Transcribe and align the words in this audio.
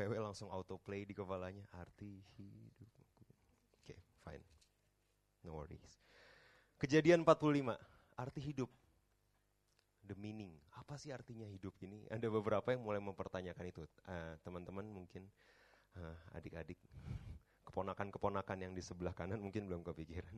Beberapa 0.00 0.16
tim 0.16 0.16
PW 0.16 0.24
langsung 0.24 0.48
autoplay 0.48 1.04
di 1.04 1.12
kepalanya. 1.12 1.60
Arti 1.76 2.24
hidup. 2.40 2.88
Oke, 3.76 3.92
okay, 3.92 3.98
fine. 4.24 4.44
No 5.44 5.60
worries. 5.60 6.00
Kejadian 6.80 7.20
45, 7.20 7.76
arti 8.16 8.40
hidup. 8.40 8.70
The 10.00 10.16
meaning. 10.16 10.56
Apa 10.80 10.96
sih 10.96 11.12
artinya 11.12 11.44
hidup 11.44 11.76
ini? 11.84 12.08
Ada 12.08 12.32
beberapa 12.32 12.72
yang 12.72 12.80
mulai 12.80 12.98
mempertanyakan 13.04 13.64
itu. 13.68 13.84
Uh, 14.08 14.40
teman-teman 14.40 14.88
mungkin 14.88 15.28
uh, 16.00 16.16
adik-adik, 16.32 16.80
keponakan-keponakan 17.68 18.58
yang 18.58 18.72
di 18.72 18.80
sebelah 18.80 19.12
kanan 19.12 19.38
mungkin 19.38 19.68
belum 19.68 19.84
kepikiran. 19.84 20.34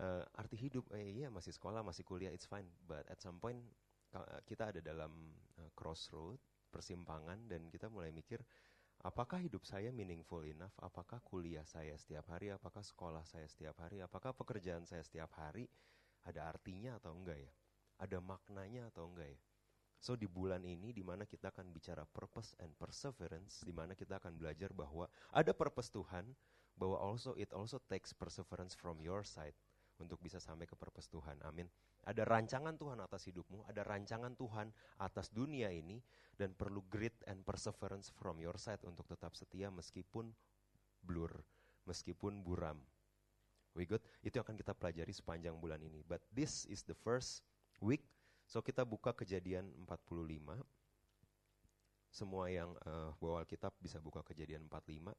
Uh, 0.00 0.24
arti 0.38 0.56
hidup, 0.56 0.86
eh, 0.96 1.12
iya 1.12 1.28
masih 1.28 1.52
sekolah, 1.52 1.82
masih 1.84 2.06
kuliah, 2.06 2.32
it's 2.32 2.46
fine. 2.46 2.70
But 2.86 3.04
at 3.10 3.20
some 3.20 3.42
point 3.42 3.60
kita 4.48 4.74
ada 4.74 4.80
dalam 4.80 5.12
uh, 5.60 5.70
crossroad, 5.76 6.40
persimpangan 6.70 7.50
dan 7.50 7.66
kita 7.68 7.90
mulai 7.90 8.14
mikir 8.14 8.40
apakah 9.02 9.42
hidup 9.42 9.66
saya 9.66 9.90
meaningful 9.90 10.40
enough? 10.46 10.72
Apakah 10.80 11.18
kuliah 11.26 11.66
saya 11.66 11.98
setiap 11.98 12.30
hari? 12.30 12.54
Apakah 12.54 12.80
sekolah 12.80 13.26
saya 13.26 13.50
setiap 13.50 13.76
hari? 13.82 14.00
Apakah 14.00 14.32
pekerjaan 14.32 14.86
saya 14.86 15.02
setiap 15.02 15.34
hari 15.36 15.66
ada 16.24 16.46
artinya 16.48 16.96
atau 16.96 17.12
enggak 17.12 17.42
ya? 17.42 17.52
Ada 18.00 18.22
maknanya 18.22 18.88
atau 18.88 19.10
enggak 19.10 19.34
ya? 19.34 19.40
So 20.00 20.16
di 20.16 20.24
bulan 20.24 20.64
ini 20.64 20.96
di 20.96 21.04
mana 21.04 21.28
kita 21.28 21.52
akan 21.52 21.76
bicara 21.76 22.08
purpose 22.08 22.56
and 22.56 22.72
perseverance, 22.80 23.60
di 23.60 23.74
mana 23.74 23.92
kita 23.92 24.16
akan 24.16 24.32
belajar 24.32 24.72
bahwa 24.72 25.04
ada 25.28 25.52
purpose 25.52 25.92
Tuhan, 25.92 26.32
bahwa 26.72 26.96
also 26.96 27.36
it 27.36 27.52
also 27.52 27.76
takes 27.92 28.16
perseverance 28.16 28.72
from 28.72 28.96
your 29.04 29.20
side 29.20 29.52
untuk 30.00 30.18
bisa 30.18 30.40
sampai 30.40 30.64
ke 30.64 30.74
purpose 30.74 31.12
Tuhan. 31.12 31.38
Amin. 31.44 31.68
Ada 32.08 32.24
rancangan 32.24 32.74
Tuhan 32.74 32.98
atas 33.04 33.28
hidupmu, 33.28 33.68
ada 33.68 33.84
rancangan 33.84 34.32
Tuhan 34.34 34.72
atas 34.98 35.28
dunia 35.30 35.68
ini, 35.68 36.00
dan 36.34 36.56
perlu 36.56 36.80
grit 36.88 37.14
and 37.28 37.44
perseverance 37.44 38.08
from 38.08 38.40
your 38.40 38.56
side 38.56 38.80
untuk 38.88 39.04
tetap 39.04 39.36
setia 39.36 39.68
meskipun 39.68 40.32
blur, 41.04 41.32
meskipun 41.84 42.40
buram. 42.40 42.80
We 43.76 43.86
good? 43.86 44.02
Itu 44.24 44.42
akan 44.42 44.58
kita 44.58 44.74
pelajari 44.74 45.14
sepanjang 45.14 45.54
bulan 45.60 45.78
ini. 45.84 46.02
But 46.02 46.24
this 46.34 46.66
is 46.66 46.82
the 46.82 46.96
first 46.96 47.46
week, 47.78 48.02
so 48.48 48.58
kita 48.64 48.82
buka 48.82 49.14
kejadian 49.14 49.70
45. 49.86 50.58
Semua 52.10 52.50
yang 52.50 52.74
uh, 52.82 53.14
bawa 53.22 53.46
Alkitab 53.46 53.70
bisa 53.78 54.02
buka 54.02 54.26
kejadian 54.26 54.66
45 54.66 55.14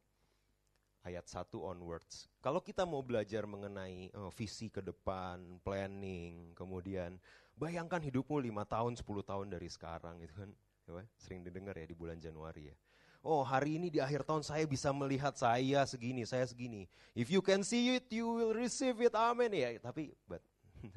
ayat 1.01 1.25
1 1.25 1.57
onwards. 1.57 2.29
Kalau 2.41 2.61
kita 2.61 2.85
mau 2.85 3.01
belajar 3.01 3.49
mengenai 3.49 4.13
uh, 4.13 4.29
visi 4.33 4.69
ke 4.69 4.81
depan, 4.85 5.61
planning, 5.65 6.53
kemudian 6.53 7.17
bayangkan 7.57 8.01
hidupmu 8.01 8.37
5 8.37 8.65
tahun, 8.69 8.93
10 8.97 9.05
tahun 9.25 9.47
dari 9.49 9.69
sekarang 9.69 10.21
gitu 10.21 10.33
kan. 10.45 10.51
Ya, 10.91 11.07
sering 11.15 11.45
didengar 11.45 11.77
ya 11.77 11.87
di 11.87 11.95
bulan 11.95 12.19
Januari 12.19 12.73
ya. 12.73 12.75
Oh 13.21 13.45
hari 13.45 13.77
ini 13.77 13.93
di 13.93 14.01
akhir 14.01 14.25
tahun 14.25 14.41
saya 14.41 14.65
bisa 14.65 14.89
melihat 14.89 15.37
saya 15.37 15.85
segini, 15.85 16.25
saya 16.25 16.41
segini. 16.49 16.89
If 17.13 17.29
you 17.29 17.45
can 17.45 17.61
see 17.61 18.01
it, 18.01 18.09
you 18.09 18.25
will 18.25 18.53
receive 18.57 18.97
it, 18.97 19.13
amen 19.13 19.53
ya. 19.53 19.77
Tapi, 19.77 20.09
but, 20.25 20.41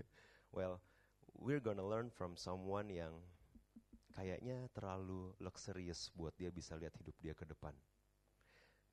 well, 0.57 0.81
we're 1.37 1.61
gonna 1.61 1.85
learn 1.85 2.09
from 2.09 2.33
someone 2.41 2.89
yang 2.89 3.13
kayaknya 4.17 4.73
terlalu 4.73 5.37
luxurious 5.37 6.09
buat 6.17 6.33
dia 6.41 6.49
bisa 6.49 6.81
lihat 6.81 6.97
hidup 6.97 7.13
dia 7.21 7.37
ke 7.37 7.45
depan. 7.45 7.77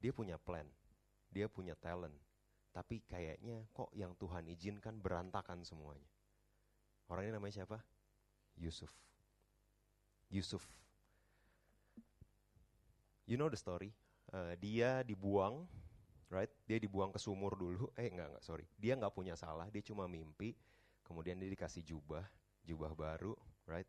Dia 0.03 0.11
punya 0.11 0.35
plan, 0.35 0.67
dia 1.31 1.47
punya 1.47 1.73
talent, 1.79 2.13
tapi 2.75 3.03
kayaknya 3.07 3.63
kok 3.71 3.91
yang 3.95 4.11
Tuhan 4.19 4.47
izinkan 4.51 4.99
berantakan 4.99 5.63
semuanya. 5.63 6.07
Orang 7.07 7.27
ini 7.27 7.35
namanya 7.35 7.63
siapa? 7.63 7.79
Yusuf. 8.55 8.91
Yusuf. 10.31 10.63
You 13.27 13.39
know 13.39 13.51
the 13.51 13.59
story. 13.59 13.91
Uh, 14.31 14.55
dia 14.59 15.03
dibuang, 15.03 15.67
right? 16.31 16.51
Dia 16.67 16.79
dibuang 16.79 17.11
ke 17.11 17.19
sumur 17.19 17.55
dulu. 17.59 17.91
Eh 17.99 18.07
enggak 18.07 18.31
enggak 18.31 18.43
sorry. 18.43 18.63
Dia 18.79 18.95
nggak 18.95 19.11
punya 19.11 19.35
salah. 19.35 19.67
Dia 19.67 19.83
cuma 19.83 20.07
mimpi. 20.07 20.55
Kemudian 21.03 21.35
dia 21.35 21.51
dikasih 21.51 21.83
jubah, 21.83 22.23
jubah 22.63 22.95
baru, 22.95 23.35
right? 23.67 23.87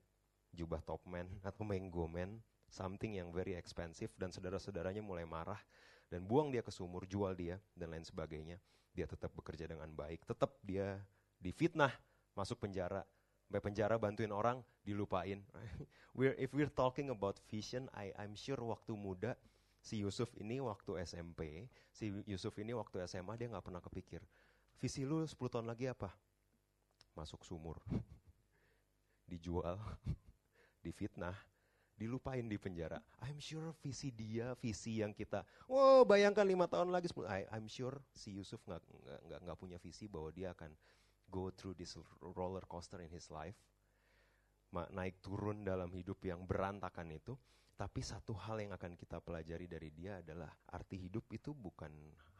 Jubah 0.50 0.82
top 0.82 1.06
man 1.06 1.30
atau 1.46 1.62
mango 1.62 2.10
man, 2.10 2.42
something 2.66 3.14
yang 3.14 3.30
very 3.30 3.54
expensive 3.54 4.10
dan 4.18 4.34
saudara-saudaranya 4.34 5.02
mulai 5.02 5.22
marah 5.22 5.62
dan 6.12 6.28
buang 6.28 6.52
dia 6.52 6.60
ke 6.60 6.68
sumur, 6.68 7.08
jual 7.08 7.32
dia 7.32 7.56
dan 7.72 7.96
lain 7.96 8.04
sebagainya. 8.04 8.60
Dia 8.92 9.08
tetap 9.08 9.32
bekerja 9.32 9.64
dengan 9.64 9.88
baik, 9.88 10.28
tetap 10.28 10.60
dia 10.60 11.00
difitnah, 11.40 11.88
masuk 12.36 12.60
penjara, 12.60 13.00
sampai 13.48 13.64
penjara 13.64 13.96
bantuin 13.96 14.28
orang, 14.28 14.60
dilupain. 14.84 15.40
we're, 16.16 16.36
if 16.36 16.52
we're 16.52 16.68
talking 16.72 17.08
about 17.08 17.40
vision, 17.48 17.88
I, 17.96 18.12
I'm 18.20 18.36
sure 18.36 18.60
waktu 18.60 18.92
muda 18.92 19.40
si 19.80 20.00
Yusuf 20.00 20.32
ini 20.36 20.60
waktu 20.60 21.00
SMP, 21.04 21.68
si 21.88 22.12
Yusuf 22.28 22.56
ini 22.60 22.76
waktu 22.76 23.04
SMA 23.08 23.36
dia 23.40 23.48
nggak 23.48 23.64
pernah 23.64 23.80
kepikir, 23.80 24.20
visi 24.80 25.04
lu 25.04 25.24
10 25.24 25.36
tahun 25.36 25.68
lagi 25.68 25.88
apa? 25.88 26.12
Masuk 27.12 27.44
sumur, 27.44 27.80
dijual, 29.32 29.80
difitnah, 30.84 31.36
dilupain 31.96 32.44
di 32.48 32.58
penjara. 32.58 32.98
I'm 33.22 33.38
sure 33.38 33.76
visi 33.78 34.10
dia, 34.10 34.56
visi 34.58 35.00
yang 35.04 35.12
kita, 35.12 35.44
wow 35.68 36.02
bayangkan 36.02 36.42
lima 36.42 36.66
tahun 36.66 36.90
lagi, 36.90 37.12
I, 37.28 37.46
I'm 37.52 37.68
sure 37.68 38.00
si 38.16 38.34
Yusuf 38.34 38.60
nggak 38.66 38.82
nggak 39.28 39.40
nggak 39.46 39.58
punya 39.58 39.78
visi 39.78 40.08
bahwa 40.08 40.32
dia 40.34 40.50
akan 40.56 40.72
go 41.30 41.48
through 41.52 41.76
this 41.76 41.96
roller 42.20 42.64
coaster 42.68 43.00
in 43.00 43.12
his 43.12 43.28
life, 43.32 43.56
naik 44.72 45.20
turun 45.24 45.64
dalam 45.64 45.92
hidup 45.92 46.20
yang 46.24 46.44
berantakan 46.44 47.12
itu. 47.12 47.36
Tapi 47.72 47.98
satu 48.04 48.36
hal 48.36 48.62
yang 48.62 48.76
akan 48.76 48.94
kita 48.94 49.18
pelajari 49.18 49.66
dari 49.66 49.90
dia 49.90 50.22
adalah 50.22 50.46
arti 50.70 51.02
hidup 51.02 51.26
itu 51.34 51.50
bukan 51.50 51.90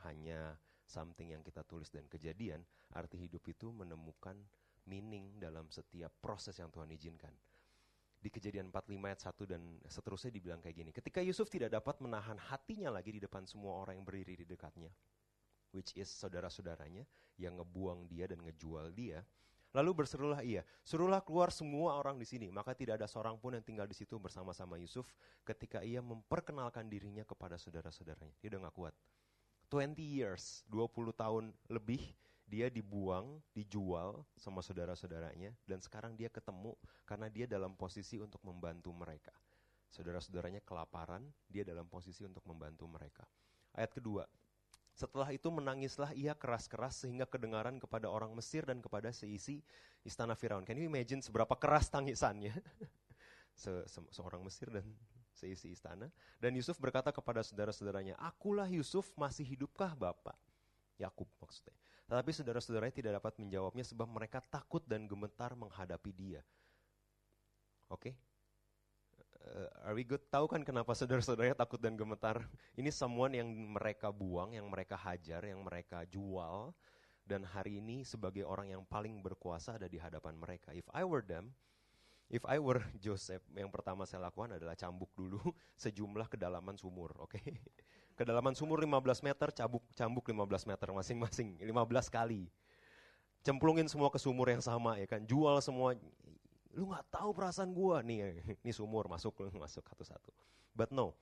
hanya 0.07 0.55
something 0.87 1.35
yang 1.35 1.43
kita 1.43 1.67
tulis 1.67 1.91
dan 1.91 2.07
kejadian. 2.07 2.63
Arti 2.95 3.27
hidup 3.27 3.43
itu 3.51 3.75
menemukan 3.75 4.39
meaning 4.87 5.41
dalam 5.43 5.67
setiap 5.73 6.15
proses 6.23 6.55
yang 6.63 6.71
Tuhan 6.71 6.95
izinkan 6.95 7.33
di 8.23 8.31
kejadian 8.31 8.71
45 8.71 9.03
ayat 9.03 9.21
1 9.21 9.51
dan 9.51 9.63
seterusnya 9.91 10.31
dibilang 10.31 10.63
kayak 10.63 10.77
gini. 10.79 10.91
Ketika 10.95 11.19
Yusuf 11.19 11.51
tidak 11.51 11.75
dapat 11.75 11.99
menahan 11.99 12.39
hatinya 12.39 12.95
lagi 12.95 13.11
di 13.11 13.19
depan 13.19 13.43
semua 13.43 13.83
orang 13.83 13.99
yang 13.99 14.07
berdiri 14.07 14.39
di 14.39 14.47
dekatnya, 14.47 14.95
which 15.75 15.91
is 15.99 16.07
saudara-saudaranya 16.07 17.03
yang 17.35 17.59
ngebuang 17.59 18.07
dia 18.07 18.31
dan 18.31 18.39
ngejual 18.47 18.95
dia, 18.95 19.27
lalu 19.75 20.07
berserulah 20.07 20.39
ia, 20.47 20.63
suruhlah 20.87 21.19
keluar 21.19 21.51
semua 21.51 21.99
orang 21.99 22.15
di 22.15 22.29
sini, 22.29 22.55
maka 22.55 22.79
tidak 22.79 23.03
ada 23.03 23.11
seorang 23.11 23.35
pun 23.43 23.59
yang 23.59 23.65
tinggal 23.67 23.91
di 23.91 23.97
situ 23.99 24.15
bersama-sama 24.23 24.79
Yusuf 24.79 25.11
ketika 25.43 25.83
ia 25.83 25.99
memperkenalkan 25.99 26.87
dirinya 26.87 27.27
kepada 27.27 27.59
saudara-saudaranya. 27.59 28.39
Dia 28.39 28.55
udah 28.55 28.71
gak 28.71 28.77
kuat. 28.79 28.95
20 29.67 29.99
years, 29.99 30.63
20 30.71 31.11
tahun 31.17 31.51
lebih, 31.73 32.13
dia 32.53 32.69
dibuang, 32.69 33.41
dijual 33.57 34.29
sama 34.37 34.61
saudara-saudaranya, 34.61 35.57
dan 35.65 35.81
sekarang 35.81 36.13
dia 36.13 36.29
ketemu 36.29 36.77
karena 37.09 37.33
dia 37.33 37.49
dalam 37.49 37.73
posisi 37.73 38.21
untuk 38.21 38.45
membantu 38.45 38.93
mereka. 38.93 39.33
Saudara-saudaranya 39.89 40.61
kelaparan, 40.61 41.25
dia 41.49 41.65
dalam 41.65 41.89
posisi 41.89 42.29
untuk 42.29 42.45
membantu 42.45 42.85
mereka. 42.85 43.25
Ayat 43.73 43.97
kedua, 43.97 44.29
setelah 44.93 45.33
itu 45.33 45.49
menangislah 45.49 46.13
ia 46.13 46.37
keras-keras 46.37 47.09
sehingga 47.09 47.25
kedengaran 47.25 47.81
kepada 47.81 48.13
orang 48.13 48.37
Mesir 48.37 48.69
dan 48.69 48.85
kepada 48.85 49.09
seisi 49.17 49.65
istana 50.05 50.37
Firaun. 50.37 50.69
Can 50.69 50.77
you 50.77 50.85
imagine 50.85 51.25
seberapa 51.25 51.57
keras 51.57 51.89
tangisannya? 51.89 52.53
Se 53.57 53.73
-se 53.89 54.01
Seorang 54.13 54.45
Mesir 54.45 54.69
dan 54.69 54.85
seisi 55.33 55.73
istana. 55.73 56.13
Dan 56.37 56.53
Yusuf 56.53 56.77
berkata 56.77 57.09
kepada 57.09 57.41
saudara-saudaranya, 57.41 58.21
Akulah 58.21 58.69
Yusuf, 58.69 59.09
masih 59.17 59.49
hidupkah 59.49 59.97
Bapak? 59.97 60.37
Yakub 61.01 61.29
maksudnya. 61.41 61.75
Tetapi 62.07 62.31
saudara-saudaranya 62.35 62.95
tidak 62.95 63.13
dapat 63.23 63.35
menjawabnya 63.39 63.85
sebab 63.87 64.09
mereka 64.11 64.43
takut 64.43 64.83
dan 64.85 65.07
gemetar 65.07 65.55
menghadapi 65.55 66.11
dia. 66.13 66.43
Oke? 67.89 68.13
Okay? 68.13 68.15
Uh, 69.43 69.91
are 69.91 69.95
we 69.99 70.07
good? 70.07 70.23
Tahu 70.31 70.47
kan 70.47 70.63
kenapa 70.63 70.95
saudara-saudaranya 70.95 71.59
takut 71.59 71.83
dan 71.83 71.99
gemetar? 71.99 72.47
Ini 72.79 72.95
someone 72.95 73.35
yang 73.35 73.49
mereka 73.51 74.15
buang, 74.15 74.55
yang 74.55 74.71
mereka 74.71 74.95
hajar, 74.95 75.43
yang 75.43 75.61
mereka 75.67 76.07
jual. 76.07 76.71
Dan 77.23 77.47
hari 77.47 77.79
ini 77.79 78.03
sebagai 78.03 78.43
orang 78.43 78.75
yang 78.75 78.83
paling 78.83 79.23
berkuasa 79.23 79.79
ada 79.79 79.87
di 79.87 79.99
hadapan 79.99 80.35
mereka. 80.39 80.75
If 80.75 80.87
I 80.91 81.07
were 81.07 81.23
them, 81.23 81.55
if 82.31 82.43
I 82.47 82.59
were 82.59 82.83
Joseph, 83.05 83.43
yang 83.55 83.71
pertama 83.71 84.07
saya 84.07 84.27
lakukan 84.31 84.59
adalah 84.59 84.79
cambuk 84.79 85.11
dulu 85.15 85.39
sejumlah 85.83 86.31
kedalaman 86.31 86.79
sumur, 86.79 87.15
oke? 87.19 87.35
Okay? 87.39 87.59
Kedalaman 88.23 88.55
sumur 88.55 88.79
15 88.79 89.19
meter, 89.27 89.51
cabuk 89.51 89.83
cambuk 89.99 90.23
15 90.31 90.71
meter 90.71 90.89
masing-masing, 90.95 91.59
15 91.67 92.07
kali. 92.07 92.47
Cemplungin 93.43 93.91
semua 93.91 94.15
ke 94.15 94.23
sumur 94.23 94.47
yang 94.47 94.63
sama 94.63 94.95
ya 94.95 95.11
kan, 95.11 95.27
jual 95.27 95.59
semua. 95.59 95.99
Lu 96.71 96.87
nggak 96.87 97.03
tahu 97.11 97.35
perasaan 97.35 97.75
gua 97.75 97.99
nih, 97.99 98.39
ini 98.63 98.71
sumur 98.71 99.11
masuk 99.11 99.35
masuk 99.67 99.83
satu-satu. 99.83 100.31
But 100.71 100.95
no, 100.95 101.19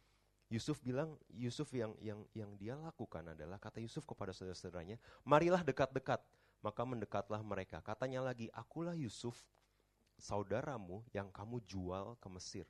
Yusuf 0.53 0.77
bilang, 0.85 1.17
Yusuf 1.33 1.73
yang 1.73 1.97
yang 2.05 2.21
yang 2.37 2.53
dia 2.61 2.77
lakukan 2.77 3.33
adalah 3.33 3.57
kata 3.57 3.81
Yusuf 3.81 4.05
kepada 4.05 4.37
saudara-saudaranya, 4.37 5.01
marilah 5.25 5.65
dekat-dekat. 5.65 6.21
Maka 6.61 6.85
mendekatlah 6.85 7.41
mereka. 7.41 7.81
Katanya 7.81 8.21
lagi, 8.21 8.53
akulah 8.53 8.93
Yusuf, 8.93 9.33
saudaramu 10.21 11.01
yang 11.17 11.33
kamu 11.33 11.65
jual 11.65 12.21
ke 12.21 12.29
Mesir. 12.29 12.69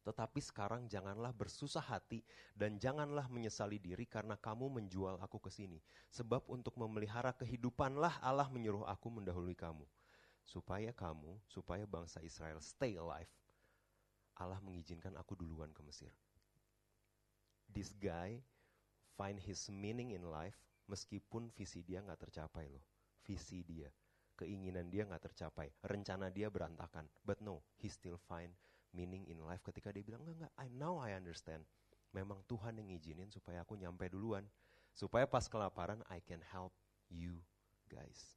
Tetapi 0.00 0.40
sekarang 0.40 0.88
janganlah 0.88 1.28
bersusah 1.36 1.84
hati 1.84 2.24
dan 2.56 2.80
janganlah 2.80 3.28
menyesali 3.28 3.76
diri 3.76 4.08
karena 4.08 4.32
kamu 4.32 4.80
menjual 4.80 5.20
aku 5.20 5.36
ke 5.36 5.52
sini. 5.52 5.76
Sebab 6.08 6.48
untuk 6.48 6.72
memelihara 6.80 7.36
kehidupanlah 7.36 8.16
Allah 8.24 8.48
menyuruh 8.48 8.88
aku 8.88 9.12
mendahului 9.12 9.52
kamu. 9.52 9.84
Supaya 10.48 10.90
kamu, 10.96 11.36
supaya 11.44 11.84
bangsa 11.84 12.24
Israel 12.24 12.64
stay 12.64 12.96
alive. 12.96 13.28
Allah 14.40 14.56
mengizinkan 14.64 15.12
aku 15.20 15.36
duluan 15.36 15.68
ke 15.76 15.84
Mesir. 15.84 16.10
This 17.68 17.92
guy 17.92 18.40
find 19.20 19.36
his 19.36 19.68
meaning 19.68 20.16
in 20.16 20.24
life 20.24 20.56
meskipun 20.88 21.52
visi 21.52 21.84
dia 21.84 22.00
nggak 22.00 22.24
tercapai 22.24 22.66
loh. 22.72 22.82
Visi 23.20 23.60
dia, 23.62 23.92
keinginan 24.34 24.88
dia 24.88 25.04
nggak 25.04 25.28
tercapai, 25.28 25.68
rencana 25.84 26.32
dia 26.32 26.48
berantakan. 26.48 27.04
But 27.20 27.44
no, 27.44 27.60
he 27.76 27.92
still 27.92 28.16
find 28.16 28.50
meaning 28.90 29.26
in 29.30 29.38
life 29.46 29.62
ketika 29.62 29.94
dia 29.94 30.02
bilang, 30.02 30.22
enggak, 30.26 30.46
enggak, 30.46 30.52
I 30.58 30.66
now 30.72 30.98
I 30.98 31.14
understand. 31.14 31.62
Memang 32.10 32.42
Tuhan 32.50 32.78
yang 32.78 32.90
ngizinin 32.90 33.30
supaya 33.30 33.62
aku 33.62 33.78
nyampe 33.78 34.10
duluan. 34.10 34.46
Supaya 34.90 35.24
pas 35.30 35.46
kelaparan, 35.46 36.02
I 36.10 36.18
can 36.18 36.42
help 36.42 36.74
you 37.06 37.38
guys. 37.86 38.34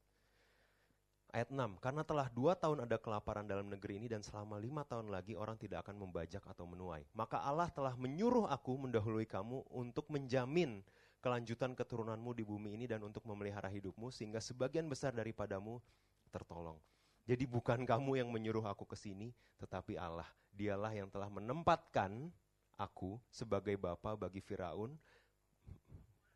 Ayat 1.34 1.50
6, 1.50 1.82
karena 1.82 2.06
telah 2.06 2.30
dua 2.30 2.54
tahun 2.54 2.86
ada 2.86 3.02
kelaparan 3.02 3.50
dalam 3.50 3.66
negeri 3.66 3.98
ini 3.98 4.06
dan 4.06 4.22
selama 4.22 4.62
lima 4.62 4.86
tahun 4.86 5.10
lagi 5.10 5.34
orang 5.34 5.58
tidak 5.58 5.82
akan 5.82 6.06
membajak 6.06 6.46
atau 6.46 6.70
menuai. 6.70 7.10
Maka 7.10 7.42
Allah 7.42 7.74
telah 7.74 7.98
menyuruh 7.98 8.46
aku 8.46 8.78
mendahului 8.78 9.26
kamu 9.26 9.66
untuk 9.74 10.14
menjamin 10.14 10.86
kelanjutan 11.26 11.74
keturunanmu 11.74 12.38
di 12.38 12.46
bumi 12.46 12.78
ini 12.78 12.86
dan 12.86 13.02
untuk 13.02 13.26
memelihara 13.26 13.66
hidupmu 13.66 14.14
sehingga 14.14 14.38
sebagian 14.38 14.86
besar 14.86 15.10
daripadamu 15.10 15.82
tertolong. 16.30 16.78
Jadi 17.26 17.50
bukan 17.50 17.82
kamu 17.82 18.22
yang 18.22 18.30
menyuruh 18.30 18.70
aku 18.70 18.86
ke 18.86 18.94
sini, 18.94 19.34
tetapi 19.58 19.98
Allah. 19.98 20.30
Dialah 20.54 20.94
yang 20.94 21.10
telah 21.10 21.28
menempatkan 21.34 22.30
aku 22.78 23.18
sebagai 23.34 23.74
bapa 23.74 24.14
bagi 24.14 24.40
Firaun, 24.40 24.94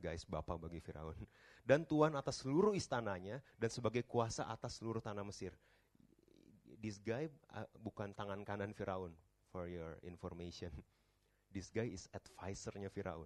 guys, 0.01 0.25
bapa 0.25 0.57
bagi 0.57 0.81
Firaun, 0.81 1.17
dan 1.61 1.85
tuan 1.85 2.17
atas 2.17 2.41
seluruh 2.41 2.73
istananya 2.73 3.41
dan 3.61 3.69
sebagai 3.69 4.01
kuasa 4.05 4.49
atas 4.49 4.81
seluruh 4.81 5.01
tanah 5.01 5.21
Mesir. 5.21 5.53
This 6.77 7.01
guy 7.01 7.29
uh, 7.53 7.65
bukan 7.77 8.13
tangan 8.13 8.41
kanan 8.45 8.73
Firaun, 8.73 9.13
for 9.57 9.65
your 9.65 9.97
information. 10.03 10.69
This 11.49 11.71
guy 11.71 11.89
is 11.89 12.05
advisernya 12.11 12.91
Firaun. 12.91 13.25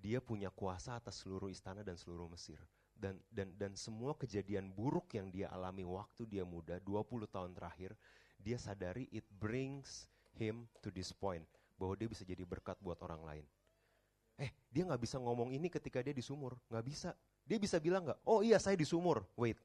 Dia 0.00 0.24
punya 0.24 0.48
kuasa 0.48 0.96
atas 0.96 1.20
seluruh 1.20 1.52
istana 1.52 1.84
dan 1.84 1.94
seluruh 1.94 2.26
Mesir. 2.32 2.58
Dan, 3.00 3.16
dan, 3.32 3.52
dan 3.56 3.72
semua 3.76 4.12
kejadian 4.16 4.72
buruk 4.72 5.12
yang 5.16 5.32
dia 5.32 5.48
alami 5.48 5.86
waktu 5.86 6.28
dia 6.28 6.44
muda, 6.44 6.80
20 6.84 7.30
tahun 7.30 7.52
terakhir, 7.56 7.96
dia 8.40 8.56
sadari 8.56 9.06
it 9.12 9.24
brings 9.28 10.08
him 10.34 10.64
to 10.80 10.88
this 10.88 11.12
point 11.12 11.44
bahwa 11.76 11.96
dia 11.96 12.08
bisa 12.08 12.24
jadi 12.24 12.44
berkat 12.44 12.76
buat 12.80 13.00
orang 13.00 13.22
lain. 13.24 13.46
Eh, 14.40 14.52
dia 14.72 14.88
nggak 14.88 15.00
bisa 15.00 15.20
ngomong 15.20 15.52
ini 15.52 15.68
ketika 15.68 16.00
dia 16.00 16.16
di 16.16 16.24
sumur, 16.24 16.56
nggak 16.72 16.84
bisa. 16.84 17.12
Dia 17.44 17.60
bisa 17.60 17.76
bilang 17.76 18.08
nggak? 18.08 18.20
Oh 18.24 18.40
iya 18.40 18.56
saya 18.56 18.76
di 18.76 18.88
sumur. 18.88 19.24
Wait. 19.36 19.60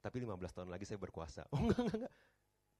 Tapi 0.00 0.24
15 0.24 0.56
tahun 0.56 0.68
lagi 0.72 0.88
saya 0.88 0.96
berkuasa. 1.00 1.44
Oh 1.52 1.60
enggak, 1.60 1.80
enggak, 1.84 1.96
enggak. 2.04 2.14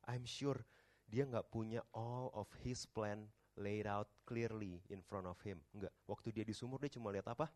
I'm 0.09 0.25
sure 0.25 0.61
dia 1.09 1.29
nggak 1.29 1.53
punya 1.53 1.85
all 1.93 2.33
of 2.33 2.49
his 2.65 2.89
plan 2.89 3.29
laid 3.61 3.85
out 3.85 4.09
clearly 4.25 4.81
in 4.89 5.05
front 5.05 5.29
of 5.29 5.37
him. 5.45 5.61
Enggak. 5.77 5.93
Waktu 6.09 6.33
dia 6.33 6.45
di 6.45 6.57
sumur 6.57 6.81
dia 6.81 6.89
cuma 6.89 7.13
lihat 7.13 7.29
apa? 7.29 7.53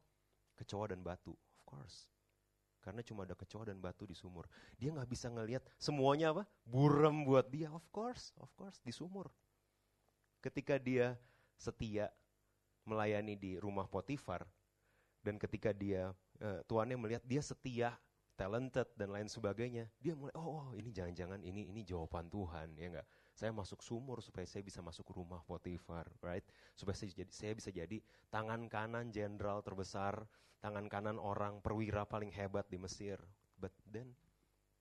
Kecoa 0.56 0.92
dan 0.92 1.00
batu. 1.00 1.32
Of 1.32 1.64
course. 1.64 2.08
Karena 2.82 3.00
cuma 3.06 3.22
ada 3.22 3.38
kecoa 3.38 3.70
dan 3.70 3.78
batu 3.78 4.04
di 4.04 4.12
sumur. 4.12 4.50
Dia 4.74 4.90
nggak 4.90 5.06
bisa 5.06 5.30
ngelihat 5.30 5.62
semuanya 5.78 6.34
apa? 6.34 6.42
Buram 6.66 7.22
buat 7.22 7.46
dia. 7.46 7.70
Of 7.70 7.86
course, 7.94 8.34
of 8.42 8.50
course, 8.58 8.82
di 8.82 8.90
sumur. 8.90 9.30
Ketika 10.42 10.76
dia 10.82 11.14
setia 11.54 12.10
melayani 12.82 13.38
di 13.38 13.54
rumah 13.62 13.86
Potifar, 13.86 14.42
dan 15.22 15.38
ketika 15.38 15.70
dia 15.70 16.10
uh, 16.42 16.60
tuannya 16.66 16.98
melihat 16.98 17.22
dia 17.22 17.38
setia, 17.38 17.94
talented 18.34 18.90
dan 18.98 19.14
lain 19.14 19.30
sebagainya, 19.30 19.86
dia 20.02 20.18
mulai 20.18 20.34
oh, 20.34 20.46
oh 20.58 20.68
ini 20.74 20.90
jangan-jangan 20.90 21.38
ini 21.46 21.70
ini 21.70 21.86
jawaban 21.86 22.26
Tuhan 22.26 22.74
ya 22.74 22.86
enggak. 22.90 23.08
Saya 23.42 23.50
masuk 23.50 23.82
sumur 23.82 24.22
supaya 24.22 24.46
saya 24.46 24.62
bisa 24.62 24.78
masuk 24.78 25.10
rumah 25.10 25.42
Potifar, 25.42 26.06
right? 26.22 26.46
Supaya 26.78 26.94
saya, 26.94 27.10
jadi, 27.10 27.32
saya 27.34 27.52
bisa 27.58 27.74
jadi 27.74 27.98
tangan 28.30 28.70
kanan 28.70 29.10
jenderal 29.10 29.58
terbesar 29.66 30.22
tangan 30.62 30.86
kanan 30.86 31.18
orang 31.18 31.58
perwira 31.58 32.06
paling 32.06 32.30
hebat 32.30 32.62
di 32.70 32.78
Mesir. 32.78 33.18
But 33.58 33.74
then 33.90 34.14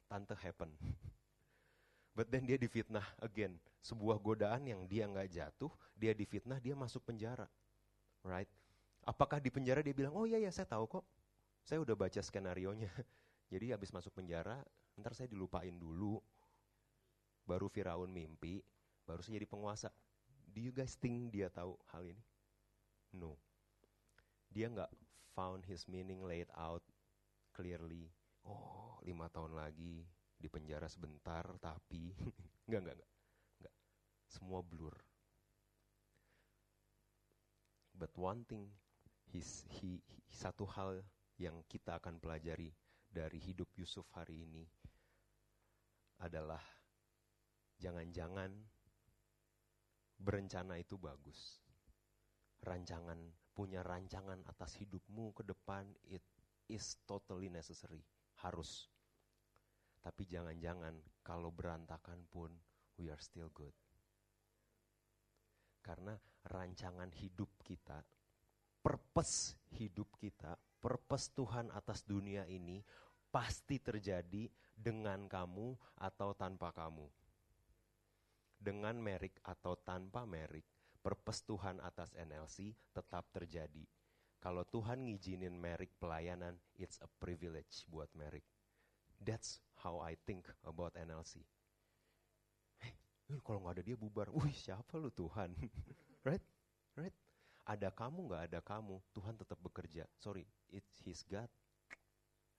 tante 0.06 0.38
happen. 0.38 0.70
But 2.18 2.30
then 2.30 2.46
dia 2.46 2.62
difitnah 2.62 3.04
again. 3.18 3.58
Sebuah 3.82 4.22
godaan 4.22 4.70
yang 4.70 4.86
dia 4.86 5.10
nggak 5.10 5.34
jatuh, 5.34 5.74
dia 5.98 6.14
difitnah, 6.14 6.62
dia 6.62 6.78
masuk 6.78 7.02
penjara. 7.02 7.50
Right? 8.22 8.48
Apakah 9.02 9.42
di 9.42 9.50
penjara 9.50 9.82
dia 9.82 9.98
bilang, 9.98 10.14
oh 10.14 10.30
iya 10.30 10.38
ya 10.38 10.54
saya 10.54 10.70
tahu 10.70 10.86
kok. 10.86 11.06
Saya 11.66 11.82
udah 11.82 11.98
baca 11.98 12.22
skenario-nya. 12.22 12.94
Jadi 13.52 13.74
habis 13.74 13.90
masuk 13.90 14.14
penjara, 14.14 14.62
ntar 15.02 15.18
saya 15.18 15.26
dilupain 15.26 15.74
dulu. 15.74 16.22
Baru 17.46 17.68
Firaun 17.68 18.12
mimpi, 18.12 18.62
baru 19.04 19.20
saya 19.22 19.42
jadi 19.42 19.50
penguasa. 19.50 19.90
Do 20.52 20.60
you 20.60 20.76
guys 20.76 21.00
think 21.00 21.32
dia 21.32 21.48
tahu 21.48 21.80
hal 21.92 22.04
ini? 22.04 22.24
No. 23.16 23.40
Dia 24.52 24.68
nggak 24.68 24.92
found 25.32 25.64
his 25.64 25.88
meaning 25.88 26.24
laid 26.24 26.48
out 26.56 26.84
clearly. 27.56 28.12
Oh, 28.44 29.00
lima 29.06 29.30
tahun 29.30 29.54
lagi 29.54 30.04
di 30.36 30.50
penjara 30.50 30.90
sebentar, 30.90 31.46
tapi 31.62 32.12
enggak, 32.68 32.82
enggak, 32.84 32.96
enggak, 32.98 33.12
enggak. 33.62 33.76
Semua 34.28 34.60
blur. 34.66 34.96
But 37.94 38.18
one 38.18 38.42
thing, 38.50 38.66
his, 39.30 39.64
he, 39.78 40.02
satu 40.26 40.66
hal 40.66 41.06
yang 41.38 41.62
kita 41.70 42.02
akan 42.02 42.18
pelajari 42.18 42.74
dari 43.12 43.38
hidup 43.38 43.70
Yusuf 43.78 44.10
hari 44.16 44.42
ini 44.48 44.66
adalah 46.18 46.62
jangan-jangan 47.82 48.54
berencana 50.22 50.78
itu 50.78 51.02
bagus. 51.02 51.58
Rancangan 52.62 53.18
punya 53.58 53.82
rancangan 53.82 54.46
atas 54.46 54.78
hidupmu 54.78 55.34
ke 55.34 55.42
depan, 55.42 55.90
it 56.06 56.22
is 56.70 57.02
totally 57.10 57.50
necessary, 57.50 58.06
harus. 58.46 58.86
Tapi 60.02 60.30
jangan-jangan 60.30 60.94
kalau 61.26 61.50
berantakan 61.50 62.22
pun, 62.30 62.54
we 63.02 63.10
are 63.10 63.20
still 63.20 63.50
good. 63.50 63.74
Karena 65.82 66.14
rancangan 66.46 67.10
hidup 67.18 67.50
kita, 67.66 68.06
purpose 68.86 69.58
hidup 69.74 70.14
kita, 70.22 70.54
purpose 70.78 71.34
Tuhan 71.34 71.74
atas 71.74 72.06
dunia 72.06 72.46
ini 72.46 72.82
pasti 73.34 73.82
terjadi 73.82 74.46
dengan 74.78 75.26
kamu 75.26 75.74
atau 75.98 76.34
tanpa 76.38 76.70
kamu. 76.74 77.21
Dengan 78.62 78.94
merik 79.02 79.42
atau 79.42 79.74
tanpa 79.82 80.22
merik, 80.30 80.70
purpose 81.02 81.42
Tuhan 81.50 81.82
atas 81.82 82.14
NLC 82.14 82.78
tetap 82.94 83.26
terjadi. 83.34 83.82
Kalau 84.42 84.66
Tuhan 84.66 85.06
ngizinin 85.06 85.54
Merik 85.54 85.94
pelayanan, 86.02 86.58
it's 86.74 86.98
a 87.06 87.10
privilege 87.22 87.86
buat 87.86 88.10
Merik. 88.18 88.42
That's 89.22 89.62
how 89.86 90.02
I 90.02 90.18
think 90.26 90.50
about 90.66 90.98
NLC. 90.98 91.46
Hey, 92.82 92.98
kalau 93.46 93.62
nggak 93.62 93.78
ada 93.78 93.84
dia 93.86 93.94
bubar. 93.94 94.34
Wih, 94.34 94.50
siapa 94.50 94.98
lu 94.98 95.14
Tuhan? 95.14 95.54
right? 96.26 96.42
Right? 96.98 97.14
Ada 97.70 97.94
kamu 97.94 98.34
nggak 98.34 98.44
ada 98.50 98.60
kamu, 98.66 98.98
Tuhan 99.14 99.38
tetap 99.38 99.62
bekerja. 99.62 100.10
Sorry, 100.18 100.42
it's 100.74 100.98
His 101.06 101.22
God. 101.22 101.50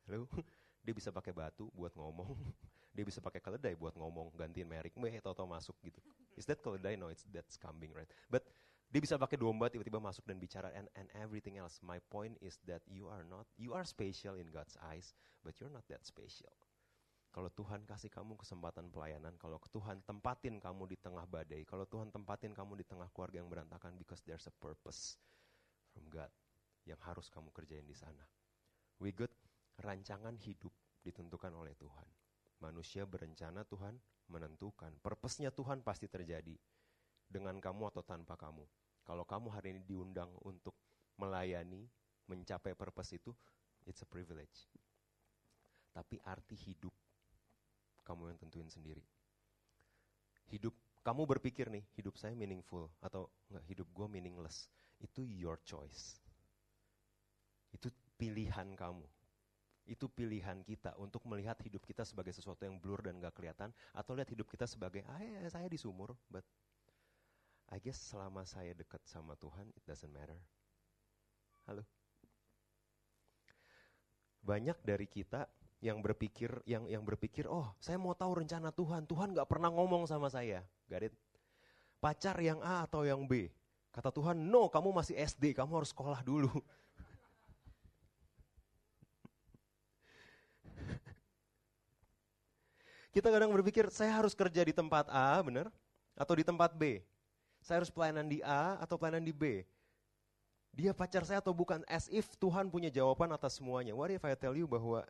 Halo? 0.07 0.31
Dia 0.87 0.95
bisa 0.95 1.11
pakai 1.11 1.35
batu 1.35 1.67
buat 1.75 1.95
ngomong. 1.99 2.39
Dia 2.93 3.05
bisa 3.09 3.25
pakai 3.25 3.41
keledai 3.41 3.73
buat 3.73 3.97
ngomong, 3.97 4.37
gantiin 4.37 4.69
Merik. 4.69 4.93
Weh, 5.01 5.17
tau-tau 5.25 5.49
masuk 5.49 5.77
gitu. 5.81 5.99
Is 6.37 6.45
that 6.45 6.61
keledai? 6.61 7.01
No, 7.01 7.09
it's 7.09 7.25
that's 7.33 7.57
kambing, 7.57 7.93
right? 7.97 8.09
But 8.29 8.45
dia 8.93 9.01
bisa 9.01 9.17
pakai 9.17 9.41
domba 9.41 9.73
tiba-tiba 9.73 9.97
masuk 9.97 10.29
dan 10.29 10.37
bicara 10.37 10.69
and 10.77 10.85
and 11.01 11.09
everything 11.17 11.57
else. 11.57 11.81
My 11.81 11.97
point 12.13 12.37
is 12.45 12.61
that 12.69 12.85
you 12.85 13.09
are 13.09 13.25
not 13.25 13.49
you 13.57 13.73
are 13.73 13.89
special 13.89 14.37
in 14.37 14.53
God's 14.53 14.77
eyes, 14.85 15.17
but 15.41 15.57
you're 15.57 15.73
not 15.73 15.89
that 15.89 16.05
special. 16.05 16.53
Kalau 17.33 17.49
Tuhan 17.49 17.89
kasih 17.89 18.13
kamu 18.13 18.37
kesempatan 18.37 18.93
pelayanan, 18.93 19.33
kalau 19.41 19.57
Tuhan 19.73 20.05
tempatin 20.05 20.61
kamu 20.61 20.85
di 20.93 21.01
tengah 21.01 21.25
badai, 21.25 21.65
kalau 21.65 21.89
Tuhan 21.89 22.13
tempatin 22.13 22.53
kamu 22.53 22.77
di 22.77 22.85
tengah 22.85 23.09
keluarga 23.09 23.41
yang 23.41 23.49
berantakan, 23.49 23.97
because 23.97 24.21
there's 24.29 24.45
a 24.45 24.55
purpose 24.61 25.17
from 25.97 26.05
God 26.13 26.29
yang 26.85 27.01
harus 27.01 27.33
kamu 27.33 27.49
kerjain 27.57 27.89
di 27.89 27.97
sana. 27.97 28.21
We 29.01 29.17
good, 29.17 29.33
rancangan 29.81 30.37
hidup 30.45 30.77
ditentukan 31.01 31.57
oleh 31.57 31.73
Tuhan. 31.81 32.22
Manusia 32.63 33.03
berencana 33.03 33.67
Tuhan 33.67 33.99
menentukan. 34.31 34.95
Purpose-nya 35.03 35.51
Tuhan 35.51 35.83
pasti 35.83 36.07
terjadi 36.07 36.55
dengan 37.27 37.59
kamu 37.59 37.91
atau 37.91 38.07
tanpa 38.07 38.39
kamu. 38.39 38.63
Kalau 39.03 39.27
kamu 39.27 39.51
hari 39.51 39.75
ini 39.75 39.83
diundang 39.83 40.31
untuk 40.47 40.79
melayani, 41.19 41.91
mencapai 42.31 42.79
purpose 42.79 43.19
itu, 43.19 43.35
it's 43.83 43.99
a 44.01 44.09
privilege. 44.09 44.71
Tapi 45.91 46.23
arti 46.23 46.55
hidup 46.55 46.95
kamu 48.07 48.31
yang 48.31 48.39
tentuin 48.39 48.71
sendiri. 48.71 49.03
Hidup 50.55 50.73
kamu 51.03 51.27
berpikir 51.27 51.67
nih, 51.67 51.83
hidup 51.99 52.15
saya 52.15 52.39
meaningful 52.39 52.87
atau 53.03 53.27
enggak 53.51 53.67
hidup 53.67 53.89
gue 53.91 54.07
meaningless. 54.07 54.71
Itu 55.03 55.27
your 55.27 55.59
choice. 55.67 56.23
Itu 57.75 57.91
pilihan 58.15 58.79
kamu. 58.79 59.03
Itu 59.83 60.07
pilihan 60.07 60.63
kita 60.63 60.95
untuk 60.99 61.27
melihat 61.27 61.59
hidup 61.67 61.83
kita 61.83 62.07
sebagai 62.07 62.31
sesuatu 62.31 62.63
yang 62.63 62.79
blur 62.79 63.03
dan 63.03 63.19
gak 63.19 63.35
kelihatan 63.35 63.75
atau 63.91 64.15
lihat 64.15 64.31
hidup 64.31 64.47
kita 64.47 64.67
sebagai 64.67 65.03
ah 65.11 65.19
ya, 65.19 65.51
saya 65.51 65.67
di 65.67 65.79
sumur, 65.79 66.15
but 66.31 66.47
I 67.73 67.83
guess 67.83 67.99
selama 67.99 68.47
saya 68.47 68.77
dekat 68.77 69.03
sama 69.09 69.35
Tuhan 69.41 69.67
it 69.75 69.83
doesn't 69.83 70.13
matter. 70.13 70.39
Halo. 71.67 71.83
Banyak 74.43 74.79
dari 74.83 75.07
kita 75.07 75.47
yang 75.83 75.99
berpikir 75.99 76.63
yang 76.63 76.87
yang 76.87 77.03
berpikir 77.03 77.51
oh 77.51 77.75
saya 77.83 77.99
mau 77.99 78.15
tahu 78.15 78.45
rencana 78.45 78.71
Tuhan. 78.71 79.09
Tuhan 79.09 79.35
nggak 79.35 79.51
pernah 79.51 79.73
ngomong 79.73 80.07
sama 80.07 80.31
saya. 80.31 80.63
Got 80.87 81.11
it? 81.11 81.15
Pacar 81.99 82.39
yang 82.39 82.63
A 82.63 82.87
atau 82.87 83.03
yang 83.03 83.27
B? 83.27 83.51
Kata 83.91 84.15
Tuhan 84.15 84.37
no 84.37 84.71
kamu 84.71 84.95
masih 84.95 85.19
SD 85.19 85.53
kamu 85.57 85.83
harus 85.83 85.91
sekolah 85.91 86.23
dulu 86.23 86.51
kita 93.13 93.29
kadang 93.29 93.53
berpikir 93.53 93.87
saya 93.93 94.11
harus 94.17 94.33
kerja 94.33 94.65
di 94.65 94.75
tempat 94.75 95.07
A 95.13 95.39
bener 95.45 95.69
atau 96.17 96.35
di 96.35 96.45
tempat 96.45 96.73
B 96.75 97.05
saya 97.63 97.85
harus 97.85 97.93
pelayanan 97.93 98.27
di 98.27 98.41
A 98.43 98.81
atau 98.81 98.99
pelayanan 98.99 99.23
di 99.23 99.33
B 99.37 99.63
dia 100.73 100.97
pacar 100.97 101.23
saya 101.29 101.45
atau 101.45 101.53
bukan 101.53 101.85
as 101.85 102.09
if 102.09 102.33
Tuhan 102.41 102.73
punya 102.73 102.89
jawaban 102.89 103.29
atas 103.37 103.61
semuanya 103.61 103.93
what 103.93 104.09
if 104.09 104.25
I 104.25 104.33
tell 104.33 104.57
you 104.57 104.65
bahwa 104.65 105.05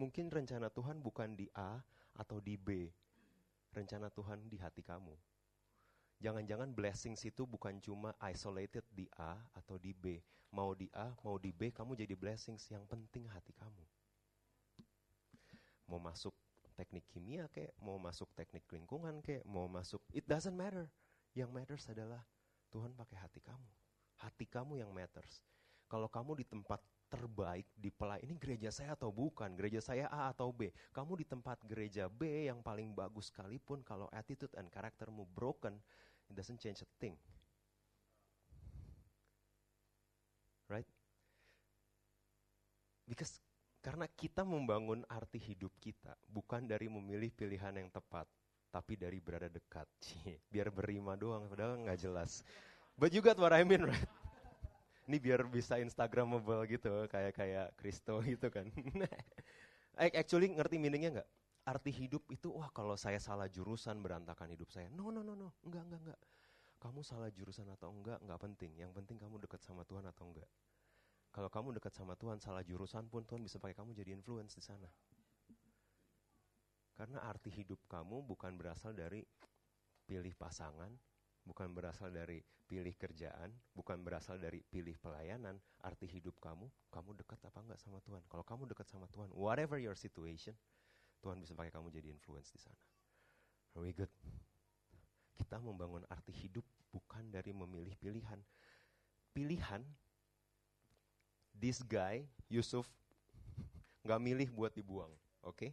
Mungkin 0.00 0.32
rencana 0.32 0.72
Tuhan 0.72 0.96
bukan 1.04 1.36
di 1.36 1.44
A 1.52 1.76
atau 2.16 2.40
di 2.40 2.56
B. 2.56 2.88
Rencana 3.76 4.08
Tuhan 4.08 4.48
di 4.48 4.56
hati 4.56 4.80
kamu. 4.80 5.12
Jangan-jangan 6.24 6.72
blessings 6.72 7.20
itu 7.28 7.44
bukan 7.44 7.76
cuma 7.84 8.16
isolated 8.24 8.80
di 8.88 9.04
A 9.20 9.36
atau 9.52 9.76
di 9.76 9.92
B. 9.92 10.16
Mau 10.56 10.72
di 10.72 10.88
A, 10.96 11.12
mau 11.20 11.36
di 11.36 11.52
B, 11.52 11.68
kamu 11.68 12.00
jadi 12.00 12.16
blessings 12.16 12.64
yang 12.72 12.88
penting 12.88 13.28
hati 13.28 13.52
kamu. 13.52 13.84
Mau 15.84 16.00
masuk 16.00 16.32
teknik 16.80 17.04
kimia 17.12 17.44
kayak, 17.52 17.76
mau 17.84 18.00
masuk 18.00 18.32
teknik 18.32 18.64
lingkungan 18.72 19.20
kayak, 19.20 19.44
mau 19.44 19.68
masuk, 19.68 20.00
it 20.16 20.24
doesn't 20.24 20.56
matter. 20.56 20.88
Yang 21.36 21.50
matters 21.52 21.84
adalah 21.92 22.24
Tuhan 22.72 22.96
pakai 22.96 23.20
hati 23.20 23.44
kamu. 23.44 23.68
Hati 24.24 24.48
kamu 24.48 24.80
yang 24.80 24.88
matters. 24.88 25.44
Kalau 25.84 26.08
kamu 26.08 26.40
di 26.40 26.46
tempat 26.48 26.80
terbaik 27.10 27.66
di 27.74 27.90
pelai 27.90 28.22
ini 28.22 28.38
gereja 28.38 28.70
saya 28.70 28.94
atau 28.94 29.10
bukan, 29.10 29.50
gereja 29.58 29.82
saya 29.82 30.06
A 30.08 30.30
atau 30.30 30.54
B. 30.54 30.70
Kamu 30.94 31.18
di 31.18 31.26
tempat 31.26 31.60
gereja 31.66 32.06
B 32.06 32.46
yang 32.48 32.62
paling 32.64 32.94
bagus 32.94 33.28
sekalipun 33.28 33.82
kalau 33.82 34.06
attitude 34.14 34.54
and 34.56 34.70
karaktermu 34.70 35.26
broken, 35.34 35.76
it 36.30 36.34
doesn't 36.38 36.62
change 36.62 36.80
a 36.80 36.88
thing. 37.02 37.18
Right? 40.70 40.86
Because 43.10 43.42
karena 43.80 44.04
kita 44.12 44.44
membangun 44.44 45.00
arti 45.08 45.40
hidup 45.40 45.72
kita 45.80 46.12
bukan 46.28 46.68
dari 46.68 46.86
memilih 46.92 47.32
pilihan 47.32 47.72
yang 47.80 47.88
tepat, 47.88 48.28
tapi 48.68 48.94
dari 48.94 49.18
berada 49.18 49.48
dekat. 49.48 49.88
Biar 50.52 50.68
berima 50.68 51.16
doang, 51.16 51.48
padahal 51.48 51.80
nggak 51.80 52.00
jelas. 52.00 52.44
But 53.00 53.16
you 53.16 53.24
got 53.24 53.40
what 53.40 53.56
I 53.56 53.64
mean, 53.64 53.88
right? 53.88 53.96
ini 55.08 55.16
biar 55.18 55.42
bisa 55.48 55.80
instagramable 55.80 56.62
gitu 56.70 57.08
kayak 57.10 57.32
kayak 57.34 57.66
Kristo 57.74 58.20
gitu 58.36 58.52
kan. 58.52 58.68
Actually 59.96 60.52
ngerti 60.52 60.76
meaningnya 60.76 61.10
nggak? 61.20 61.28
Arti 61.64 61.90
hidup 61.92 62.28
itu 62.28 62.52
wah 62.52 62.68
kalau 62.70 62.94
saya 63.00 63.16
salah 63.16 63.48
jurusan 63.48 64.04
berantakan 64.04 64.52
hidup 64.52 64.68
saya. 64.68 64.92
No 64.92 65.08
no 65.08 65.24
no 65.24 65.32
no. 65.32 65.56
Enggak 65.64 65.88
enggak 65.88 66.00
enggak 66.04 66.20
kamu 66.80 67.04
salah 67.04 67.28
jurusan 67.28 67.68
atau 67.72 67.88
enggak 67.88 68.20
enggak 68.20 68.40
penting. 68.40 68.72
Yang 68.76 68.92
penting 69.00 69.16
kamu 69.16 69.40
dekat 69.40 69.64
sama 69.64 69.82
Tuhan 69.88 70.04
atau 70.04 70.28
enggak 70.28 70.48
kalau 71.30 71.48
kamu 71.48 71.78
dekat 71.78 71.94
sama 71.94 72.18
Tuhan 72.18 72.42
salah 72.42 72.62
jurusan 72.66 73.06
pun 73.06 73.22
Tuhan 73.26 73.42
bisa 73.42 73.62
pakai 73.62 73.74
kamu 73.74 73.94
jadi 73.94 74.14
influence 74.14 74.54
di 74.58 74.62
sana 74.62 74.90
karena 76.94 77.22
arti 77.24 77.48
hidup 77.48 77.80
kamu 77.88 78.26
bukan 78.26 78.54
berasal 78.60 78.92
dari 78.92 79.24
pilih 80.04 80.34
pasangan 80.36 80.90
bukan 81.44 81.72
berasal 81.72 82.12
dari 82.12 82.40
pilih 82.70 82.94
kerjaan, 82.94 83.50
bukan 83.74 83.98
berasal 84.06 84.38
dari 84.38 84.62
pilih 84.62 84.94
pelayanan. 85.02 85.58
Arti 85.82 86.06
hidup 86.06 86.38
kamu, 86.38 86.70
kamu 86.92 87.18
dekat 87.18 87.42
apa 87.42 87.58
enggak 87.66 87.80
sama 87.82 87.98
Tuhan? 88.04 88.22
Kalau 88.30 88.44
kamu 88.46 88.70
dekat 88.70 88.86
sama 88.86 89.10
Tuhan, 89.10 89.32
whatever 89.34 89.80
your 89.82 89.98
situation, 89.98 90.54
Tuhan 91.18 91.42
bisa 91.42 91.58
pakai 91.58 91.74
kamu 91.74 91.90
jadi 91.90 92.14
influence 92.14 92.54
di 92.54 92.60
sana. 92.62 92.78
Very 93.74 93.90
good. 93.90 94.12
Kita 95.34 95.58
membangun 95.58 96.06
arti 96.06 96.30
hidup 96.30 96.62
bukan 96.94 97.26
dari 97.32 97.50
memilih 97.50 97.96
pilihan. 97.98 98.38
Pilihan, 99.34 99.82
this 101.60 101.84
guy, 101.84 102.24
Yusuf, 102.48 102.88
nggak 104.02 104.20
milih 104.20 104.48
buat 104.48 104.72
dibuang, 104.72 105.12
oke? 105.44 105.54
Okay? 105.54 105.70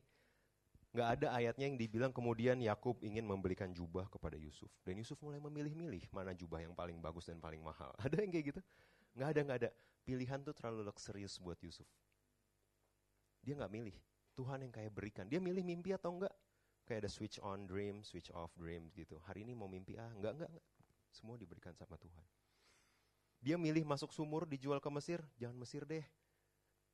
nggak 0.98 1.10
ada 1.22 1.28
ayatnya 1.38 1.70
yang 1.70 1.78
dibilang 1.78 2.10
kemudian 2.10 2.58
Yakub 2.58 2.98
ingin 3.06 3.22
membelikan 3.22 3.70
jubah 3.70 4.10
kepada 4.10 4.34
Yusuf 4.34 4.72
dan 4.82 4.98
Yusuf 4.98 5.20
mulai 5.22 5.38
memilih-milih 5.38 6.10
mana 6.10 6.34
jubah 6.34 6.64
yang 6.64 6.74
paling 6.74 6.98
bagus 6.98 7.30
dan 7.30 7.38
paling 7.38 7.62
mahal. 7.62 7.94
Ada 8.04 8.24
yang 8.24 8.34
kayak 8.34 8.46
gitu? 8.56 8.62
Nggak 9.18 9.30
ada, 9.34 9.42
nggak 9.46 9.60
ada. 9.66 9.70
Pilihan 10.06 10.40
tuh 10.46 10.54
terlalu 10.54 10.86
luxurious 10.86 11.42
buat 11.42 11.58
Yusuf. 11.62 11.90
Dia 13.42 13.58
nggak 13.58 13.74
milih. 13.74 13.98
Tuhan 14.38 14.62
yang 14.62 14.74
kayak 14.74 14.94
berikan. 14.94 15.26
Dia 15.26 15.42
milih 15.42 15.66
mimpi 15.66 15.90
atau 15.94 16.14
enggak? 16.14 16.34
Kayak 16.86 17.06
ada 17.06 17.10
switch 17.10 17.42
on 17.42 17.66
dream, 17.66 18.06
switch 18.06 18.30
off 18.30 18.54
dream 18.54 18.94
gitu. 18.94 19.18
Hari 19.26 19.42
ini 19.42 19.58
mau 19.58 19.66
mimpi 19.66 19.98
ah, 19.98 20.14
enggak, 20.14 20.38
enggak, 20.38 20.50
enggak. 20.54 20.66
Semua 21.10 21.36
diberikan 21.42 21.74
sama 21.74 21.98
Tuhan. 21.98 22.26
Dia 23.42 23.56
milih 23.56 23.86
masuk 23.86 24.10
sumur 24.12 24.50
dijual 24.50 24.82
ke 24.82 24.90
Mesir, 24.90 25.22
jangan 25.38 25.58
Mesir 25.58 25.86
deh. 25.86 26.04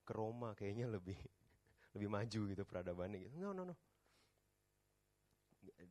Ke 0.03 0.11
Roma 0.11 0.51
kayaknya 0.53 0.91
lebih 0.91 1.15
lebih 1.95 2.09
maju 2.11 2.41
gitu 2.51 2.63
peradabannya 2.67 3.23
gitu. 3.27 3.35
No, 3.39 3.55
no, 3.55 3.67
no 3.67 3.75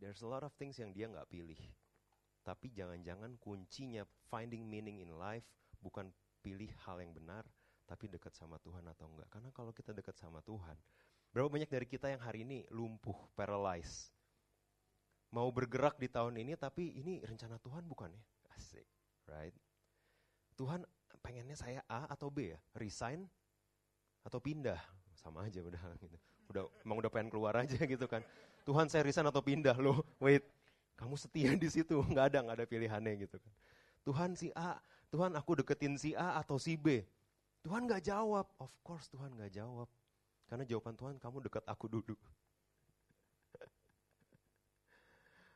there's 0.03 0.23
a 0.23 0.29
lot 0.29 0.43
of 0.43 0.53
things 0.59 0.77
yang 0.79 0.93
dia 0.93 1.09
nggak 1.09 1.29
pilih. 1.29 1.59
Tapi 2.43 2.75
jangan-jangan 2.75 3.39
kuncinya 3.39 4.03
finding 4.27 4.67
meaning 4.67 4.99
in 4.99 5.15
life 5.15 5.47
bukan 5.79 6.11
pilih 6.43 6.71
hal 6.83 6.99
yang 6.99 7.15
benar, 7.15 7.47
tapi 7.87 8.11
dekat 8.11 8.35
sama 8.35 8.59
Tuhan 8.59 8.83
atau 8.91 9.07
enggak. 9.07 9.31
Karena 9.31 9.51
kalau 9.55 9.71
kita 9.71 9.95
dekat 9.95 10.19
sama 10.19 10.43
Tuhan, 10.43 10.75
berapa 11.31 11.47
banyak 11.47 11.71
dari 11.71 11.87
kita 11.87 12.11
yang 12.11 12.19
hari 12.19 12.43
ini 12.43 12.67
lumpuh, 12.75 13.15
paralyzed. 13.39 14.11
Mau 15.33 15.49
bergerak 15.55 15.97
di 15.97 16.11
tahun 16.11 16.35
ini, 16.43 16.59
tapi 16.59 16.99
ini 16.99 17.23
rencana 17.23 17.57
Tuhan 17.63 17.87
bukan 17.87 18.11
ya? 18.13 18.23
Asik, 18.53 18.85
right? 19.31 19.55
Tuhan 20.57 20.85
pengennya 21.23 21.57
saya 21.57 21.81
A 21.89 22.11
atau 22.11 22.29
B 22.29 22.53
ya? 22.53 22.59
Resign 22.77 23.25
atau 24.27 24.39
pindah? 24.39 24.79
Sama 25.17 25.47
aja 25.47 25.63
udah 25.63 25.81
gitu. 26.03 26.17
Udah, 26.53 26.69
emang 26.85 26.99
udah 27.01 27.11
pengen 27.13 27.31
keluar 27.33 27.55
aja 27.57 27.79
gitu 27.93 28.07
kan. 28.11 28.21
Tuhan 28.63 28.87
saya 28.87 29.03
resign 29.03 29.27
atau 29.27 29.43
pindah 29.43 29.75
loh. 29.79 30.07
Wait, 30.23 30.47
kamu 30.99 31.15
setia 31.19 31.51
di 31.57 31.69
situ, 31.71 31.99
nggak 32.13 32.27
ada 32.33 32.39
nggak 32.47 32.57
ada 32.63 32.67
pilihannya 32.69 33.27
gitu 33.27 33.37
kan. 33.41 33.53
Tuhan 34.03 34.31
si 34.35 34.51
A, 34.55 34.79
Tuhan 35.15 35.35
aku 35.39 35.63
deketin 35.63 35.95
si 35.99 36.15
A 36.15 36.39
atau 36.43 36.59
si 36.59 36.75
B. 36.75 37.07
Tuhan 37.63 37.87
nggak 37.87 38.03
jawab, 38.03 38.47
of 38.59 38.73
course 38.83 39.07
Tuhan 39.11 39.35
nggak 39.39 39.55
jawab. 39.55 39.87
Karena 40.51 40.67
jawaban 40.67 40.95
Tuhan 40.99 41.17
kamu 41.17 41.49
dekat 41.49 41.65
aku 41.65 41.87
dulu. 41.89 42.19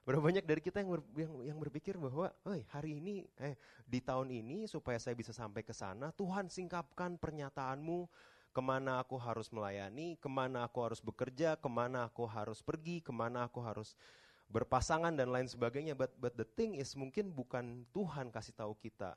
Berapa 0.06 0.22
banyak 0.22 0.46
dari 0.46 0.62
kita 0.62 0.78
yang, 0.78 0.94
ber, 0.94 1.02
yang, 1.18 1.34
yang 1.42 1.58
berpikir 1.58 1.98
bahwa, 1.98 2.30
hey, 2.46 2.62
hari 2.70 3.02
ini, 3.02 3.26
eh, 3.42 3.58
di 3.82 3.98
tahun 3.98 4.30
ini 4.30 4.70
supaya 4.70 5.02
saya 5.02 5.18
bisa 5.18 5.34
sampai 5.34 5.66
ke 5.66 5.74
sana, 5.74 6.14
Tuhan 6.14 6.46
singkapkan 6.46 7.18
pernyataanmu, 7.18 8.06
ke 8.54 8.62
mana 8.62 9.02
aku 9.02 9.18
harus 9.18 9.50
melayani, 9.50 10.14
ke 10.16 10.30
mana 10.30 10.62
aku 10.62 10.78
harus 10.80 11.02
bekerja, 11.02 11.58
ke 11.58 11.68
mana 11.68 12.06
aku 12.06 12.22
harus 12.24 12.62
pergi, 12.62 13.02
ke 13.02 13.10
mana 13.10 13.50
aku 13.50 13.58
harus 13.60 13.98
berpasangan 14.46 15.12
dan 15.12 15.28
lain 15.28 15.44
sebagainya. 15.44 15.92
But 15.92 16.14
but 16.16 16.38
the 16.38 16.46
thing 16.46 16.78
is 16.78 16.94
mungkin 16.96 17.34
bukan 17.34 17.84
Tuhan 17.92 18.32
kasih 18.32 18.56
tahu 18.56 18.72
kita 18.78 19.12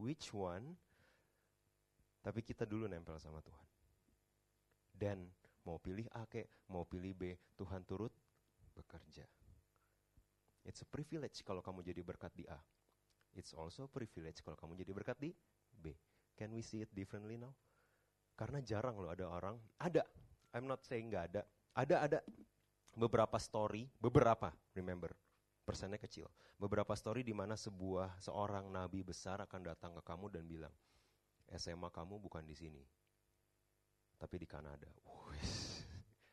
which 0.00 0.32
one, 0.34 0.74
tapi 2.24 2.42
kita 2.42 2.66
dulu 2.66 2.90
nempel 2.90 3.14
sama 3.22 3.38
Tuhan. 3.44 3.68
Dan 4.90 5.18
mau 5.62 5.78
pilih 5.78 6.10
A 6.10 6.26
ke, 6.26 6.48
mau 6.72 6.82
pilih 6.82 7.14
B, 7.14 7.36
Tuhan 7.54 7.86
turut 7.86 8.10
bekerja. 8.74 9.22
It's 10.64 10.80
a 10.80 10.88
privilege 10.88 11.44
kalau 11.44 11.60
kamu 11.60 11.84
jadi 11.84 12.00
berkat 12.00 12.32
di 12.32 12.48
A. 12.48 12.56
It's 13.36 13.52
also 13.52 13.84
a 13.84 13.90
privilege 13.90 14.40
kalau 14.40 14.56
kamu 14.56 14.80
jadi 14.80 14.92
berkat 14.96 15.16
di 15.20 15.30
B. 15.76 15.92
Can 16.34 16.56
we 16.56 16.64
see 16.64 16.82
it 16.82 16.90
differently 16.90 17.36
now? 17.36 17.52
Karena 18.34 18.58
jarang 18.64 18.98
loh 18.98 19.12
ada 19.12 19.30
orang, 19.30 19.60
ada, 19.78 20.02
I'm 20.50 20.66
not 20.66 20.82
saying 20.82 21.12
nggak 21.12 21.24
ada, 21.30 21.42
ada 21.76 21.96
ada 22.10 22.18
beberapa 22.98 23.38
story, 23.38 23.86
beberapa, 24.00 24.50
remember, 24.74 25.14
persennya 25.62 26.00
kecil. 26.00 26.26
Beberapa 26.58 26.96
story 26.98 27.22
di 27.22 27.30
mana 27.30 27.54
sebuah 27.54 28.18
seorang 28.18 28.66
nabi 28.66 29.06
besar 29.06 29.38
akan 29.46 29.60
datang 29.70 29.94
ke 29.94 30.02
kamu 30.02 30.26
dan 30.34 30.42
bilang, 30.48 30.74
SMA 31.54 31.92
kamu 31.94 32.18
bukan 32.18 32.42
di 32.42 32.56
sini, 32.58 32.82
tapi 34.18 34.42
di 34.42 34.48
Kanada. 34.48 34.90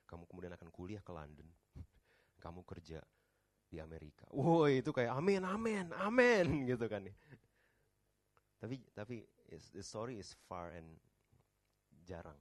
Kamu 0.10 0.26
kemudian 0.26 0.54
akan 0.58 0.70
kuliah 0.74 1.06
ke 1.06 1.12
London. 1.14 1.46
kamu 2.44 2.66
kerja 2.66 3.00
di 3.72 3.80
Amerika. 3.80 4.28
Woi, 4.36 4.84
itu 4.84 4.92
kayak 4.92 5.16
amin, 5.16 5.48
amin, 5.48 5.88
amin 5.96 6.46
gitu 6.76 6.92
kan. 6.92 7.08
Tapi 8.60 8.76
tapi 8.92 9.24
the 9.72 9.82
story 9.82 10.20
is 10.20 10.36
far 10.52 10.76
and 10.76 11.00
jarang. 12.04 12.36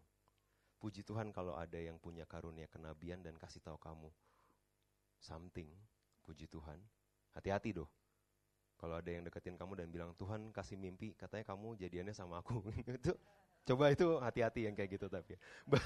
Puji 0.83 1.07
Tuhan 1.07 1.31
kalau 1.31 1.55
ada 1.55 1.79
yang 1.79 2.03
punya 2.03 2.27
karunia 2.27 2.67
kenabian 2.67 3.23
dan 3.23 3.39
kasih 3.39 3.63
tahu 3.63 3.79
kamu 3.79 4.11
something, 5.23 5.71
puji 6.27 6.51
Tuhan. 6.51 6.83
Hati-hati 7.31 7.79
doh. 7.79 7.87
Kalau 8.81 8.97
ada 8.97 9.13
yang 9.13 9.23
deketin 9.29 9.61
kamu 9.61 9.77
dan 9.77 9.93
bilang 9.93 10.11
Tuhan 10.17 10.51
kasih 10.51 10.81
mimpi, 10.81 11.13
katanya 11.15 11.45
kamu 11.53 11.77
jadiannya 11.79 12.17
sama 12.17 12.41
aku. 12.41 12.65
itu 12.99 13.13
coba 13.69 13.93
itu 13.93 14.19
hati-hati 14.19 14.67
yang 14.67 14.75
kayak 14.75 14.97
gitu 14.97 15.07
tapi. 15.07 15.37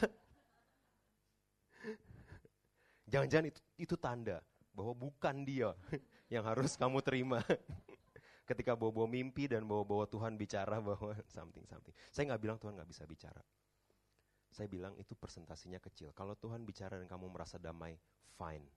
Jangan-jangan 3.12 3.50
itu, 3.50 3.60
itu 3.76 3.94
tanda 3.98 4.40
bahwa 4.74 4.92
bukan 4.92 5.46
dia 5.46 5.72
yang 6.34 6.42
harus 6.44 6.74
kamu 6.74 7.00
terima. 7.00 7.40
Ketika 8.50 8.76
bawa-bawa 8.76 9.08
mimpi 9.08 9.48
dan 9.48 9.64
bawa-bawa 9.64 10.04
Tuhan 10.04 10.36
bicara 10.36 10.76
bahwa 10.82 11.16
something 11.32 11.64
something. 11.64 11.96
Saya 12.12 12.34
nggak 12.34 12.42
bilang 12.44 12.58
Tuhan 12.60 12.76
nggak 12.76 12.90
bisa 12.90 13.08
bicara. 13.08 13.40
Saya 14.52 14.68
bilang 14.68 14.92
itu 15.00 15.16
presentasinya 15.16 15.80
kecil. 15.80 16.12
Kalau 16.12 16.36
Tuhan 16.36 16.62
bicara 16.62 17.00
dan 17.00 17.08
kamu 17.08 17.32
merasa 17.32 17.56
damai, 17.56 17.96
fine. 18.36 18.68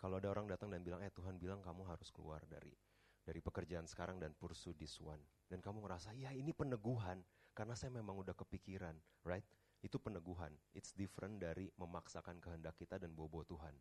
Kalau 0.00 0.18
ada 0.18 0.26
orang 0.32 0.50
datang 0.50 0.72
dan 0.72 0.82
bilang, 0.82 0.98
eh 1.06 1.12
Tuhan 1.14 1.38
bilang 1.38 1.62
kamu 1.62 1.86
harus 1.86 2.10
keluar 2.10 2.42
dari 2.50 2.74
dari 3.22 3.38
pekerjaan 3.38 3.86
sekarang 3.86 4.18
dan 4.18 4.34
pursue 4.34 4.74
this 4.74 4.98
one. 4.98 5.22
Dan 5.46 5.62
kamu 5.62 5.86
ngerasa, 5.86 6.10
ya 6.18 6.34
ini 6.34 6.50
peneguhan. 6.50 7.22
Karena 7.54 7.78
saya 7.78 7.94
memang 7.94 8.18
udah 8.18 8.34
kepikiran, 8.34 8.98
right? 9.22 9.46
Itu 9.78 10.02
peneguhan. 10.02 10.50
It's 10.74 10.90
different 10.90 11.38
dari 11.38 11.70
memaksakan 11.78 12.42
kehendak 12.42 12.74
kita 12.74 12.98
dan 12.98 13.14
bawa-bawa 13.14 13.46
Tuhan. 13.46 13.74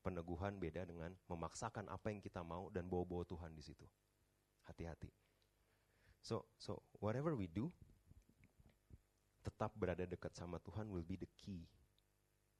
Peneguhan 0.00 0.56
beda 0.56 0.88
dengan 0.88 1.12
memaksakan 1.28 1.88
apa 1.92 2.08
yang 2.08 2.24
kita 2.24 2.40
mau 2.40 2.72
dan 2.72 2.88
bawa-bawa 2.88 3.24
Tuhan 3.28 3.52
di 3.52 3.60
situ. 3.60 3.84
Hati-hati. 4.64 5.12
So, 6.24 6.48
so 6.56 6.80
whatever 7.00 7.36
we 7.36 7.48
do, 7.48 7.68
tetap 9.44 9.72
berada 9.76 10.04
dekat 10.04 10.32
sama 10.36 10.60
Tuhan 10.60 10.88
will 10.88 11.04
be 11.04 11.20
the 11.20 11.28
key. 11.36 11.64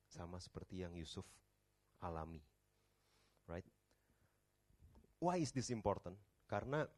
Sama 0.08 0.40
seperti 0.40 0.84
yang 0.84 0.92
Yusuf 0.96 1.24
alami. 2.00 2.44
Right? 3.48 3.66
Why 5.20 5.40
is 5.40 5.52
this 5.52 5.68
important? 5.68 6.16
Karena 6.48 6.88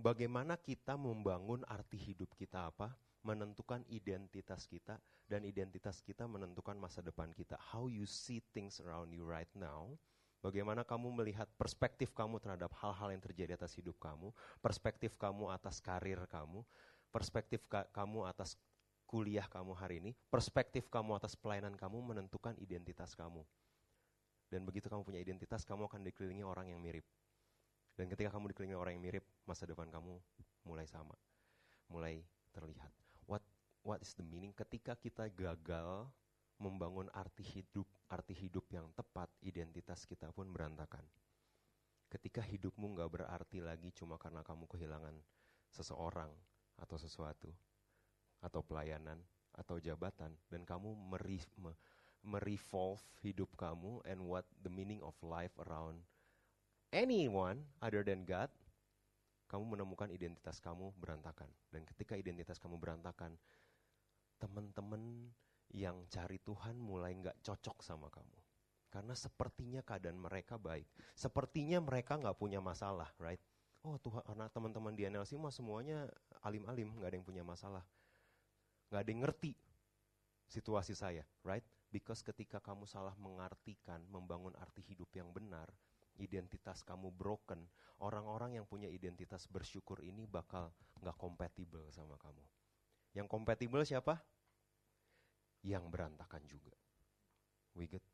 bagaimana 0.00 0.56
kita 0.56 0.96
membangun 0.96 1.62
arti 1.68 2.00
hidup 2.00 2.32
kita 2.34 2.72
apa, 2.72 2.92
menentukan 3.26 3.82
identitas 3.90 4.66
kita, 4.70 4.98
dan 5.28 5.44
identitas 5.44 6.00
kita 6.00 6.24
menentukan 6.24 6.78
masa 6.78 7.04
depan 7.04 7.34
kita. 7.34 7.58
How 7.58 7.90
you 7.90 8.08
see 8.08 8.40
things 8.54 8.80
around 8.80 9.12
you 9.12 9.26
right 9.26 9.50
now, 9.52 9.98
Bagaimana 10.38 10.86
kamu 10.86 11.10
melihat 11.18 11.50
perspektif 11.58 12.14
kamu 12.14 12.38
terhadap 12.38 12.70
hal-hal 12.78 13.10
yang 13.10 13.18
terjadi 13.18 13.58
atas 13.58 13.74
hidup 13.74 13.98
kamu, 13.98 14.30
perspektif 14.62 15.18
kamu 15.18 15.50
atas 15.50 15.82
karir 15.82 16.22
kamu, 16.30 16.62
perspektif 17.10 17.66
ka 17.66 17.90
kamu 17.90 18.22
atas 18.22 18.54
kuliah 19.10 19.50
kamu 19.50 19.74
hari 19.74 19.98
ini, 19.98 20.14
perspektif 20.30 20.86
kamu 20.94 21.18
atas 21.18 21.34
pelayanan 21.34 21.74
kamu 21.74 22.14
menentukan 22.14 22.54
identitas 22.62 23.18
kamu. 23.18 23.42
Dan 24.46 24.62
begitu 24.62 24.86
kamu 24.86 25.02
punya 25.02 25.18
identitas, 25.18 25.66
kamu 25.66 25.90
akan 25.90 26.06
dikelilingi 26.06 26.46
orang 26.46 26.70
yang 26.70 26.78
mirip. 26.78 27.04
Dan 27.98 28.06
ketika 28.06 28.30
kamu 28.30 28.54
dikelilingi 28.54 28.78
orang 28.78 28.94
yang 28.94 29.04
mirip, 29.10 29.26
masa 29.42 29.66
depan 29.66 29.90
kamu 29.90 30.22
mulai 30.62 30.86
sama, 30.86 31.18
mulai 31.90 32.22
terlihat. 32.54 33.07
What 33.88 34.04
is 34.04 34.12
the 34.12 34.26
meaning? 34.28 34.52
Ketika 34.52 34.92
kita 35.00 35.32
gagal 35.32 36.04
membangun 36.60 37.08
arti 37.16 37.40
hidup, 37.40 37.88
arti 38.12 38.36
hidup 38.36 38.68
yang 38.68 38.92
tepat, 38.92 39.32
identitas 39.40 40.04
kita 40.04 40.28
pun 40.28 40.52
berantakan. 40.52 41.00
Ketika 42.12 42.44
hidupmu 42.44 42.92
nggak 42.92 43.08
berarti 43.08 43.64
lagi 43.64 43.88
cuma 43.96 44.20
karena 44.20 44.44
kamu 44.44 44.68
kehilangan 44.68 45.16
seseorang, 45.72 46.28
atau 46.78 46.96
sesuatu 46.96 47.50
atau 48.38 48.62
pelayanan 48.62 49.18
atau 49.58 49.82
jabatan 49.82 50.30
dan 50.46 50.62
kamu 50.62 50.94
meri, 50.94 51.42
hidup 53.22 53.50
kamu 53.58 53.98
and 54.06 54.22
what 54.22 54.46
the 54.62 54.70
meaning 54.70 55.02
of 55.02 55.14
life 55.26 55.54
around 55.66 55.98
anyone 56.94 57.66
other 57.82 58.06
than 58.06 58.22
God 58.22 58.50
kamu 59.50 59.74
menemukan 59.74 60.12
identitas 60.12 60.62
kamu 60.62 60.94
berantakan 61.02 61.50
dan 61.74 61.82
ketika 61.82 62.14
identitas 62.14 62.62
kamu 62.62 62.78
berantakan 62.78 63.34
teman-teman 64.38 65.28
yang 65.74 66.06
cari 66.08 66.40
Tuhan 66.40 66.80
mulai 66.80 67.12
nggak 67.18 67.44
cocok 67.44 67.84
sama 67.84 68.08
kamu 68.08 68.38
karena 68.88 69.12
sepertinya 69.12 69.84
keadaan 69.84 70.16
mereka 70.16 70.56
baik 70.56 70.88
sepertinya 71.12 71.82
mereka 71.84 72.16
nggak 72.16 72.40
punya 72.40 72.62
masalah 72.62 73.12
right 73.20 73.42
oh 73.86 73.96
Tuhan 74.00 74.24
anak 74.26 74.50
teman-teman 74.50 74.94
di 74.96 75.06
NLC 75.06 75.38
mah 75.38 75.54
semuanya 75.54 76.08
alim-alim, 76.42 76.98
nggak 76.98 77.08
ada 77.08 77.16
yang 77.16 77.26
punya 77.26 77.44
masalah. 77.46 77.84
Nggak 78.90 79.00
ada 79.00 79.10
yang 79.10 79.22
ngerti 79.24 79.52
situasi 80.48 80.96
saya, 80.96 81.22
right? 81.44 81.64
Because 81.92 82.24
ketika 82.24 82.60
kamu 82.60 82.88
salah 82.88 83.16
mengartikan, 83.20 84.04
membangun 84.08 84.56
arti 84.60 84.84
hidup 84.84 85.08
yang 85.16 85.32
benar, 85.32 85.68
identitas 86.20 86.84
kamu 86.84 87.12
broken, 87.12 87.64
orang-orang 88.00 88.60
yang 88.60 88.66
punya 88.68 88.88
identitas 88.88 89.48
bersyukur 89.48 90.00
ini 90.04 90.28
bakal 90.28 90.72
nggak 91.00 91.16
kompatibel 91.16 91.88
sama 91.92 92.16
kamu. 92.20 92.44
Yang 93.18 93.26
kompatibel 93.26 93.82
siapa? 93.82 94.22
Yang 95.66 95.90
berantakan 95.90 96.46
juga. 96.46 96.70
We 97.74 97.90
get. 97.90 98.06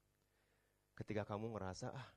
Ketika 0.97 1.29
kamu 1.29 1.53
ngerasa, 1.53 1.93
ah 1.93 2.09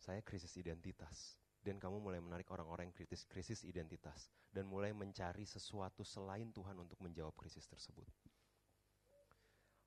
saya 0.00 0.24
krisis 0.24 0.56
identitas. 0.56 1.36
Dan 1.60 1.76
kamu 1.76 2.00
mulai 2.00 2.22
menarik 2.22 2.48
orang-orang 2.48 2.88
yang 2.88 2.96
kritis, 2.96 3.28
krisis 3.28 3.60
identitas. 3.68 4.32
Dan 4.48 4.70
mulai 4.72 4.96
mencari 4.96 5.44
sesuatu 5.44 6.00
selain 6.00 6.48
Tuhan 6.54 6.78
untuk 6.80 6.96
menjawab 7.04 7.36
krisis 7.36 7.68
tersebut. 7.68 8.08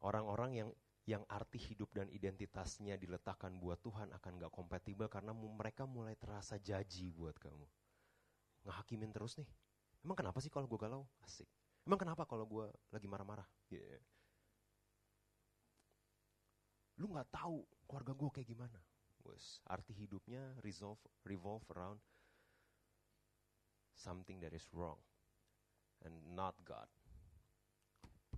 Orang-orang 0.05 0.51
yang 0.53 0.69
yang 1.09 1.25
arti 1.25 1.57
hidup 1.57 1.89
dan 1.89 2.05
identitasnya 2.13 2.93
diletakkan 2.93 3.57
buat 3.57 3.81
Tuhan 3.81 4.13
akan 4.13 4.45
gak 4.45 4.53
kompatibel 4.53 5.09
karena 5.09 5.33
mereka 5.33 5.89
mulai 5.89 6.13
terasa 6.13 6.61
jaji 6.61 7.09
buat 7.09 7.33
kamu. 7.41 7.65
Ngehakimin 8.67 9.11
terus 9.13 9.37
nih. 9.39 9.47
Emang 10.03 10.15
kenapa 10.15 10.39
sih 10.39 10.51
kalau 10.51 10.67
gue 10.67 10.79
galau? 10.79 11.03
Asik. 11.23 11.47
Emang 11.83 11.99
kenapa 11.99 12.23
kalau 12.27 12.47
gue 12.47 12.67
lagi 12.91 13.07
marah-marah? 13.07 13.47
Yeah. 13.71 14.03
Lu 16.99 17.11
gak 17.15 17.31
tahu 17.31 17.63
keluarga 17.87 18.11
gue 18.15 18.29
kayak 18.35 18.49
gimana 18.51 18.79
was 19.29 19.59
arti 19.67 19.93
hidupnya 19.93 20.55
resolve, 20.63 20.99
revolve 21.27 21.63
around 21.75 21.99
something 23.93 24.39
that 24.39 24.55
is 24.55 24.65
wrong 24.71 24.97
and 26.05 26.15
not 26.31 26.55
God. 26.63 26.87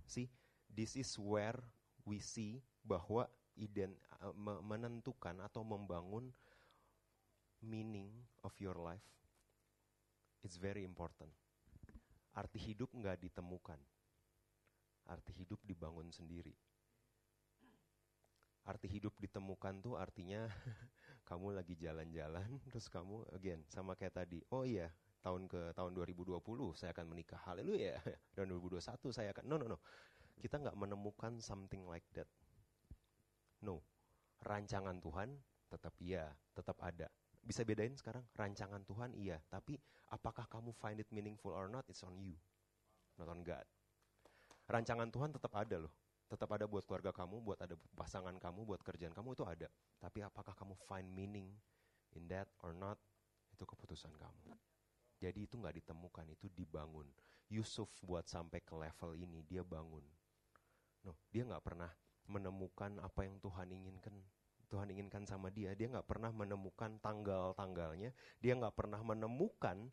See, 0.06 0.28
this 0.66 0.98
is 0.98 1.14
where 1.16 1.56
we 2.02 2.18
see 2.18 2.60
bahwa 2.82 3.30
ident, 3.54 3.94
uh, 4.20 4.34
menentukan 4.66 5.38
atau 5.38 5.62
membangun 5.62 6.34
meaning 7.62 8.10
of 8.42 8.52
your 8.58 8.74
life 8.74 9.06
it's 10.42 10.58
very 10.58 10.82
important. 10.82 11.30
Arti 12.32 12.58
hidup 12.58 12.90
nggak 12.92 13.22
ditemukan, 13.22 13.78
arti 15.08 15.32
hidup 15.36 15.60
dibangun 15.62 16.10
sendiri. 16.10 16.54
Arti 18.62 18.86
hidup 18.86 19.14
ditemukan 19.18 19.82
tuh 19.82 19.98
artinya 19.98 20.46
kamu 21.28 21.58
lagi 21.58 21.74
jalan-jalan 21.74 22.46
terus 22.70 22.86
kamu 22.86 23.26
again 23.34 23.62
sama 23.66 23.98
kayak 23.98 24.22
tadi. 24.22 24.38
Oh 24.54 24.62
iya 24.62 24.90
tahun 25.22 25.46
ke 25.50 25.74
tahun 25.74 25.92
2020 25.98 26.38
saya 26.78 26.90
akan 26.94 27.06
menikah. 27.10 27.42
Haleluya. 27.42 27.98
Dan 28.38 28.50
2021 28.54 29.10
saya 29.10 29.34
akan 29.34 29.44
no 29.46 29.56
no 29.58 29.66
no. 29.76 29.78
Kita 30.38 30.58
nggak 30.58 30.78
menemukan 30.78 31.42
something 31.42 31.84
like 31.90 32.06
that. 32.14 32.30
No. 33.62 33.82
Rancangan 34.42 34.98
Tuhan 34.98 35.38
tetap 35.70 35.94
iya 36.02 36.28
tetap 36.52 36.76
ada 36.84 37.08
bisa 37.42 37.66
bedain 37.66 37.94
sekarang 37.98 38.22
rancangan 38.38 38.82
Tuhan 38.86 39.14
iya 39.18 39.42
tapi 39.50 39.78
apakah 40.14 40.46
kamu 40.46 40.70
find 40.74 41.02
it 41.02 41.10
meaningful 41.10 41.50
or 41.50 41.66
not 41.66 41.82
it's 41.90 42.06
on 42.06 42.14
you 42.18 42.38
not 43.18 43.26
on 43.26 43.42
God 43.42 43.66
rancangan 44.70 45.10
Tuhan 45.10 45.34
tetap 45.34 45.52
ada 45.58 45.82
loh 45.82 45.92
tetap 46.32 46.48
ada 46.56 46.64
buat 46.64 46.80
keluarga 46.88 47.12
kamu, 47.12 47.44
buat 47.44 47.60
ada 47.60 47.76
pasangan 47.92 48.32
kamu, 48.40 48.64
buat 48.64 48.80
kerjaan 48.80 49.12
kamu 49.12 49.36
itu 49.36 49.44
ada. 49.44 49.68
Tapi 50.00 50.24
apakah 50.24 50.56
kamu 50.56 50.72
find 50.88 51.12
meaning 51.12 51.52
in 52.16 52.24
that 52.32 52.48
or 52.64 52.72
not, 52.72 52.96
itu 53.52 53.68
keputusan 53.68 54.16
kamu. 54.16 54.56
Jadi 55.20 55.44
itu 55.44 55.60
nggak 55.60 55.84
ditemukan, 55.84 56.32
itu 56.32 56.48
dibangun. 56.56 57.04
Yusuf 57.52 57.92
buat 58.00 58.24
sampai 58.24 58.64
ke 58.64 58.72
level 58.72 59.12
ini, 59.12 59.44
dia 59.44 59.60
bangun. 59.60 60.00
No, 61.04 61.20
dia 61.28 61.44
nggak 61.44 61.60
pernah 61.60 61.92
menemukan 62.24 62.96
apa 63.04 63.28
yang 63.28 63.36
Tuhan 63.36 63.68
inginkan. 63.68 64.16
Tuhan 64.72 64.88
inginkan 64.88 65.28
sama 65.28 65.52
dia, 65.52 65.76
dia 65.76 65.92
nggak 65.92 66.08
pernah 66.08 66.32
menemukan 66.32 66.96
tanggal-tanggalnya, 67.04 68.16
dia 68.40 68.52
nggak 68.56 68.72
pernah 68.72 69.04
menemukan 69.04 69.92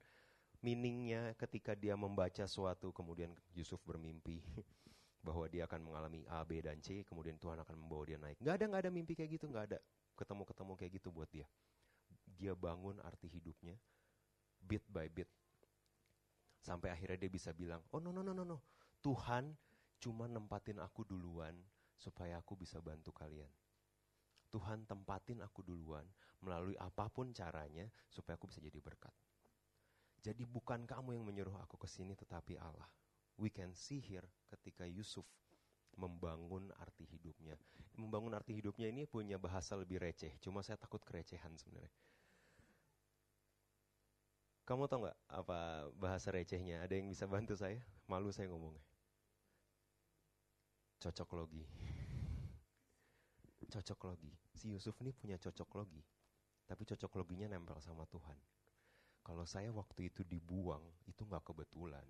meaningnya 0.63 1.35
ketika 1.35 1.75
dia 1.75 1.99
membaca 1.99 2.47
suatu, 2.47 2.95
kemudian 2.95 3.35
Yusuf 3.51 3.83
bermimpi. 3.83 4.39
bahwa 5.19 5.45
dia 5.51 5.67
akan 5.67 5.83
mengalami 5.83 6.23
A, 6.31 6.47
B, 6.47 6.63
dan 6.63 6.79
C, 6.79 7.03
kemudian 7.03 7.35
Tuhan 7.35 7.59
akan 7.59 7.75
membawa 7.75 8.07
dia 8.07 8.15
naik. 8.15 8.39
Gak 8.39 8.55
ada, 8.55 8.65
gak 8.71 8.81
ada 8.87 8.91
mimpi 8.91 9.19
kayak 9.19 9.35
gitu, 9.35 9.51
gak 9.51 9.75
ada 9.75 9.77
ketemu-ketemu 10.15 10.73
kayak 10.79 10.91
gitu 10.95 11.09
buat 11.11 11.29
dia. 11.31 11.47
Dia 12.23 12.55
bangun 12.55 13.03
arti 13.03 13.27
hidupnya, 13.27 13.75
bit 14.63 14.83
by 14.87 15.11
bit. 15.11 15.27
Sampai 16.63 16.91
akhirnya 16.91 17.19
dia 17.19 17.31
bisa 17.31 17.51
bilang, 17.51 17.83
oh 17.91 17.99
no, 17.99 18.15
no, 18.15 18.23
no, 18.23 18.31
no, 18.31 18.43
no. 18.47 18.63
Tuhan 19.03 19.55
cuma 19.99 20.27
nempatin 20.27 20.79
aku 20.79 21.03
duluan 21.03 21.55
supaya 21.99 22.39
aku 22.39 22.55
bisa 22.55 22.79
bantu 22.79 23.11
kalian. 23.11 23.51
Tuhan 24.49 24.85
tempatin 24.89 25.45
aku 25.45 25.61
duluan 25.61 26.05
melalui 26.41 26.73
apa 26.81 27.05
pun 27.09 27.29
caranya 27.33 27.85
supaya 28.09 28.35
aku 28.35 28.49
bisa 28.49 28.59
jadi 28.59 28.81
berkat. 28.81 29.13
Jadi 30.19 30.43
bukan 30.43 30.83
kamu 30.83 31.15
yang 31.15 31.23
menyuruh 31.23 31.55
aku 31.63 31.79
ke 31.79 31.87
sini 31.87 32.17
tetapi 32.17 32.59
Allah. 32.59 32.89
We 33.39 33.47
can 33.47 33.71
see 33.71 34.03
here 34.03 34.27
ketika 34.51 34.83
Yusuf 34.83 35.23
membangun 35.95 36.71
arti 36.79 37.07
hidupnya. 37.07 37.55
Membangun 37.95 38.35
arti 38.35 38.55
hidupnya 38.55 38.91
ini 38.91 39.07
punya 39.07 39.39
bahasa 39.39 39.75
lebih 39.79 39.99
receh, 39.99 40.31
cuma 40.43 40.63
saya 40.63 40.75
takut 40.79 41.03
kerecehan 41.03 41.55
sebenarnya. 41.55 41.91
Kamu 44.63 44.85
tahu 44.85 45.07
nggak 45.07 45.19
apa 45.33 45.89
bahasa 45.97 46.29
recehnya? 46.29 46.85
Ada 46.85 46.99
yang 46.99 47.09
bisa 47.09 47.25
bantu 47.25 47.57
saya? 47.57 47.81
Malu 48.05 48.29
saya 48.29 48.53
ngomongnya. 48.53 48.85
Cocok 51.01 51.29
logi. 51.33 51.65
Cocok 53.69 54.09
logi. 54.09 54.33
Si 54.49 54.73
Yusuf 54.73 54.97
ini 55.05 55.13
punya 55.13 55.37
cocok 55.37 55.69
logi. 55.77 56.01
Tapi 56.65 56.83
cocok 56.89 57.21
loginya 57.21 57.45
nempel 57.45 57.77
sama 57.77 58.09
Tuhan. 58.09 58.33
Kalau 59.21 59.45
saya 59.45 59.69
waktu 59.69 60.09
itu 60.09 60.25
dibuang, 60.25 60.81
itu 61.05 61.21
nggak 61.21 61.53
kebetulan. 61.53 62.05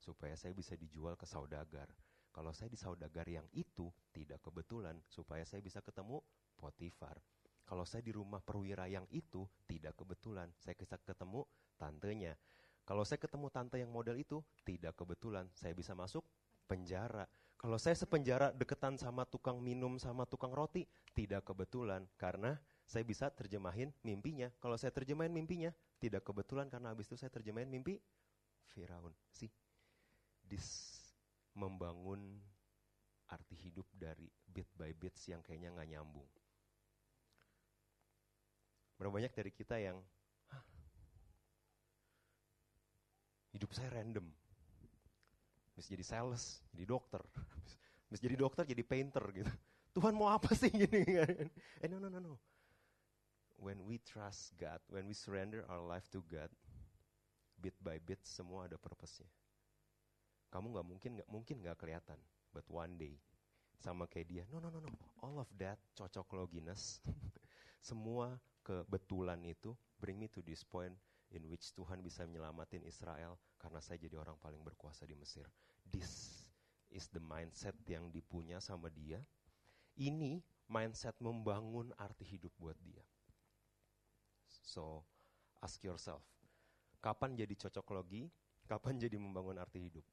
Supaya 0.00 0.32
saya 0.40 0.56
bisa 0.56 0.72
dijual 0.72 1.20
ke 1.20 1.28
saudagar. 1.28 1.92
Kalau 2.32 2.56
saya 2.56 2.72
di 2.72 2.80
saudagar 2.80 3.28
yang 3.28 3.44
itu, 3.52 3.92
tidak 4.08 4.40
kebetulan. 4.40 4.96
Supaya 5.12 5.44
saya 5.44 5.60
bisa 5.60 5.84
ketemu 5.84 6.24
Potifar. 6.56 7.20
Kalau 7.68 7.84
saya 7.84 8.00
di 8.00 8.12
rumah 8.16 8.40
perwira 8.40 8.88
yang 8.88 9.04
itu, 9.12 9.44
tidak 9.68 9.92
kebetulan. 10.00 10.48
Saya 10.56 10.72
bisa 10.80 10.96
ketemu 10.96 11.44
tantenya. 11.76 12.32
Kalau 12.88 13.04
saya 13.04 13.20
ketemu 13.20 13.52
tante 13.52 13.76
yang 13.76 13.92
model 13.92 14.16
itu, 14.16 14.40
tidak 14.64 14.96
kebetulan. 14.96 15.44
Saya 15.52 15.76
bisa 15.76 15.92
masuk 15.92 16.24
penjara. 16.64 17.28
Kalau 17.62 17.78
saya 17.78 17.94
sepenjara 17.94 18.50
deketan 18.50 18.98
sama 18.98 19.22
tukang 19.22 19.62
minum 19.62 19.94
sama 19.94 20.26
tukang 20.26 20.50
roti, 20.50 20.82
tidak 21.14 21.46
kebetulan 21.46 22.02
karena 22.18 22.58
saya 22.82 23.06
bisa 23.06 23.30
terjemahin 23.30 23.94
mimpinya. 24.02 24.50
Kalau 24.58 24.74
saya 24.74 24.90
terjemahin 24.90 25.30
mimpinya, 25.30 25.70
tidak 26.02 26.26
kebetulan 26.26 26.66
karena 26.66 26.90
habis 26.90 27.06
itu 27.06 27.14
saya 27.14 27.30
terjemahin 27.30 27.70
mimpi 27.70 28.02
Firaun. 28.66 29.14
Sih, 29.30 29.46
this 30.42 30.98
membangun 31.54 32.42
arti 33.30 33.54
hidup 33.54 33.86
dari 33.94 34.26
bit 34.42 34.66
by 34.74 34.90
bits 34.90 35.30
yang 35.30 35.38
kayaknya 35.38 35.70
nggak 35.70 35.88
nyambung. 35.94 36.26
Berapa 38.98 39.22
banyak 39.22 39.30
dari 39.30 39.54
kita 39.54 39.78
yang 39.78 40.02
hidup 43.54 43.70
saya 43.70 43.94
random, 43.94 44.26
bisa 45.72 45.92
jadi 45.92 46.04
sales, 46.04 46.60
jadi 46.72 46.84
dokter, 46.84 47.22
bisa 48.12 48.20
jadi 48.20 48.36
dokter, 48.36 48.64
jadi 48.68 48.84
painter 48.84 49.24
gitu. 49.32 49.52
Tuhan 49.96 50.16
mau 50.16 50.32
apa 50.32 50.52
sih 50.56 50.72
gini? 50.72 51.04
Eh 51.84 51.88
no 51.88 52.00
no 52.00 52.08
no 52.08 52.20
no. 52.20 52.34
When 53.60 53.84
we 53.86 54.00
trust 54.02 54.56
God, 54.58 54.80
when 54.90 55.06
we 55.06 55.14
surrender 55.14 55.62
our 55.68 55.84
life 55.84 56.08
to 56.16 56.24
God, 56.26 56.50
bit 57.60 57.76
by 57.78 58.00
bit 58.02 58.18
semua 58.26 58.66
ada 58.66 58.74
purpose-nya. 58.80 59.28
Kamu 60.50 60.74
nggak 60.74 60.86
mungkin 60.88 61.10
nggak 61.20 61.28
mungkin 61.30 61.56
nggak 61.62 61.78
kelihatan, 61.78 62.18
but 62.50 62.66
one 62.66 62.98
day 62.98 63.14
sama 63.78 64.08
kayak 64.10 64.26
dia. 64.28 64.44
No 64.50 64.58
no 64.58 64.72
no 64.72 64.82
no. 64.82 64.90
All 65.22 65.38
of 65.38 65.48
that 65.60 65.78
cocok 65.94 66.26
loginess, 66.34 66.98
semua 67.88 68.40
kebetulan 68.66 69.38
itu 69.46 69.76
bring 70.00 70.18
me 70.18 70.26
to 70.26 70.42
this 70.42 70.66
point 70.66 70.94
in 71.30 71.46
which 71.46 71.70
Tuhan 71.76 72.02
bisa 72.02 72.26
menyelamatin 72.26 72.82
Israel 72.82 73.38
karena 73.62 73.78
saya 73.78 74.02
jadi 74.02 74.18
orang 74.18 74.34
paling 74.42 74.58
berkuasa 74.58 75.06
di 75.06 75.14
Mesir. 75.14 75.46
This 75.86 76.42
is 76.90 77.06
the 77.14 77.22
mindset 77.22 77.78
yang 77.86 78.10
dipunya 78.10 78.58
sama 78.58 78.90
dia. 78.90 79.22
Ini 79.94 80.42
mindset 80.66 81.14
membangun 81.22 81.94
arti 81.94 82.26
hidup 82.26 82.50
buat 82.58 82.74
dia. 82.82 83.06
So, 84.66 85.06
ask 85.62 85.78
yourself, 85.86 86.26
kapan 86.98 87.38
jadi 87.38 87.54
cocok 87.54 87.86
logi, 87.94 88.26
kapan 88.66 88.98
jadi 88.98 89.14
membangun 89.14 89.62
arti 89.62 89.86
hidup? 89.86 90.04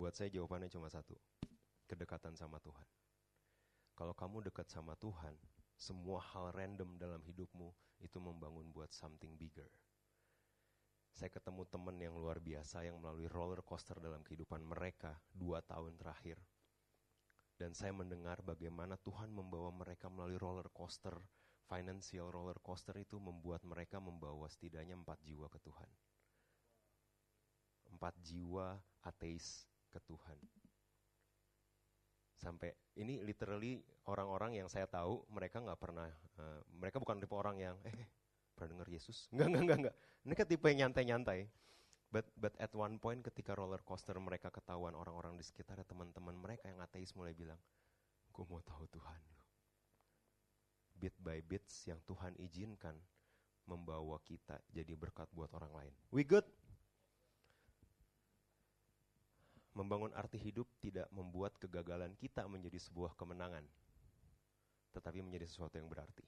Buat 0.00 0.16
saya 0.16 0.32
jawabannya 0.32 0.72
cuma 0.72 0.88
satu, 0.88 1.14
kedekatan 1.84 2.34
sama 2.40 2.56
Tuhan. 2.64 2.88
Kalau 3.94 4.16
kamu 4.16 4.48
dekat 4.48 4.66
sama 4.72 4.96
Tuhan, 4.96 5.36
semua 5.76 6.18
hal 6.32 6.50
random 6.56 6.96
dalam 6.98 7.22
hidupmu 7.22 7.70
itu 8.02 8.18
membangun 8.18 8.70
buat 8.74 8.90
something 8.90 9.34
bigger. 9.38 9.68
Saya 11.14 11.30
ketemu 11.30 11.62
teman 11.70 11.94
yang 12.02 12.18
luar 12.18 12.42
biasa 12.42 12.82
yang 12.82 12.98
melalui 12.98 13.30
roller 13.30 13.62
coaster 13.62 13.94
dalam 14.02 14.26
kehidupan 14.26 14.66
mereka 14.66 15.14
dua 15.30 15.62
tahun 15.62 15.94
terakhir. 15.94 16.42
Dan 17.54 17.70
saya 17.70 17.94
mendengar 17.94 18.42
bagaimana 18.42 18.98
Tuhan 18.98 19.30
membawa 19.30 19.70
mereka 19.70 20.10
melalui 20.10 20.34
roller 20.42 20.66
coaster, 20.74 21.14
financial 21.70 22.34
roller 22.34 22.58
coaster 22.58 22.98
itu 22.98 23.22
membuat 23.22 23.62
mereka 23.62 24.02
membawa 24.02 24.50
setidaknya 24.50 24.98
empat 24.98 25.22
jiwa 25.22 25.46
ke 25.46 25.62
Tuhan. 25.62 25.90
Empat 27.94 28.14
jiwa 28.18 28.74
ateis 29.06 29.70
ke 29.94 30.02
Tuhan. 30.02 30.38
Sampai 32.34 32.74
ini 32.98 33.22
literally 33.22 33.78
orang-orang 34.10 34.58
yang 34.58 34.66
saya 34.66 34.90
tahu 34.90 35.22
mereka 35.30 35.62
nggak 35.62 35.78
pernah, 35.78 36.10
uh, 36.42 36.60
mereka 36.74 36.98
bukan 36.98 37.22
tipe 37.22 37.38
orang 37.38 37.54
yang 37.62 37.78
eh 37.86 37.94
pernah 38.54 38.78
dengar 38.78 38.88
Yesus? 38.88 39.26
Enggak, 39.34 39.46
enggak, 39.50 39.62
enggak, 39.62 39.78
enggak. 39.78 39.96
Kan 40.38 40.46
tipe 40.48 40.66
yang 40.70 40.78
nyantai-nyantai. 40.86 41.40
But, 42.14 42.30
but 42.38 42.54
at 42.62 42.70
one 42.70 43.02
point 43.02 43.26
ketika 43.26 43.58
roller 43.58 43.82
coaster 43.82 44.14
mereka 44.22 44.46
ketahuan 44.46 44.94
orang-orang 44.94 45.34
di 45.34 45.42
sekitar 45.42 45.82
teman-teman 45.82 46.38
mereka 46.38 46.70
yang 46.70 46.78
ateis 46.78 47.10
mulai 47.18 47.34
bilang, 47.34 47.58
gue 48.30 48.44
mau 48.46 48.62
tahu 48.62 48.86
Tuhan. 48.86 49.20
Bit 50.94 51.18
by 51.18 51.42
bits 51.42 51.90
yang 51.90 51.98
Tuhan 52.06 52.38
izinkan 52.38 52.94
membawa 53.66 54.22
kita 54.22 54.62
jadi 54.70 54.94
berkat 54.94 55.26
buat 55.34 55.50
orang 55.58 55.74
lain. 55.74 55.94
We 56.14 56.22
good? 56.22 56.46
Membangun 59.74 60.14
arti 60.14 60.38
hidup 60.38 60.70
tidak 60.78 61.10
membuat 61.10 61.58
kegagalan 61.58 62.14
kita 62.14 62.46
menjadi 62.46 62.78
sebuah 62.78 63.18
kemenangan, 63.18 63.66
tetapi 64.94 65.18
menjadi 65.18 65.50
sesuatu 65.50 65.74
yang 65.82 65.90
berarti. 65.90 66.22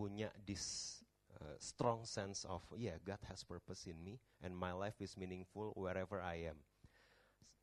Punya 0.00 0.32
this 0.48 0.96
uh, 1.36 1.60
strong 1.60 2.08
sense 2.08 2.48
of 2.48 2.64
yeah 2.80 2.96
God 3.04 3.20
has 3.28 3.44
purpose 3.44 3.84
in 3.84 4.00
me 4.00 4.16
and 4.40 4.56
my 4.56 4.72
life 4.72 4.96
is 5.04 5.12
meaningful 5.20 5.76
wherever 5.76 6.24
I 6.24 6.48
am. 6.48 6.56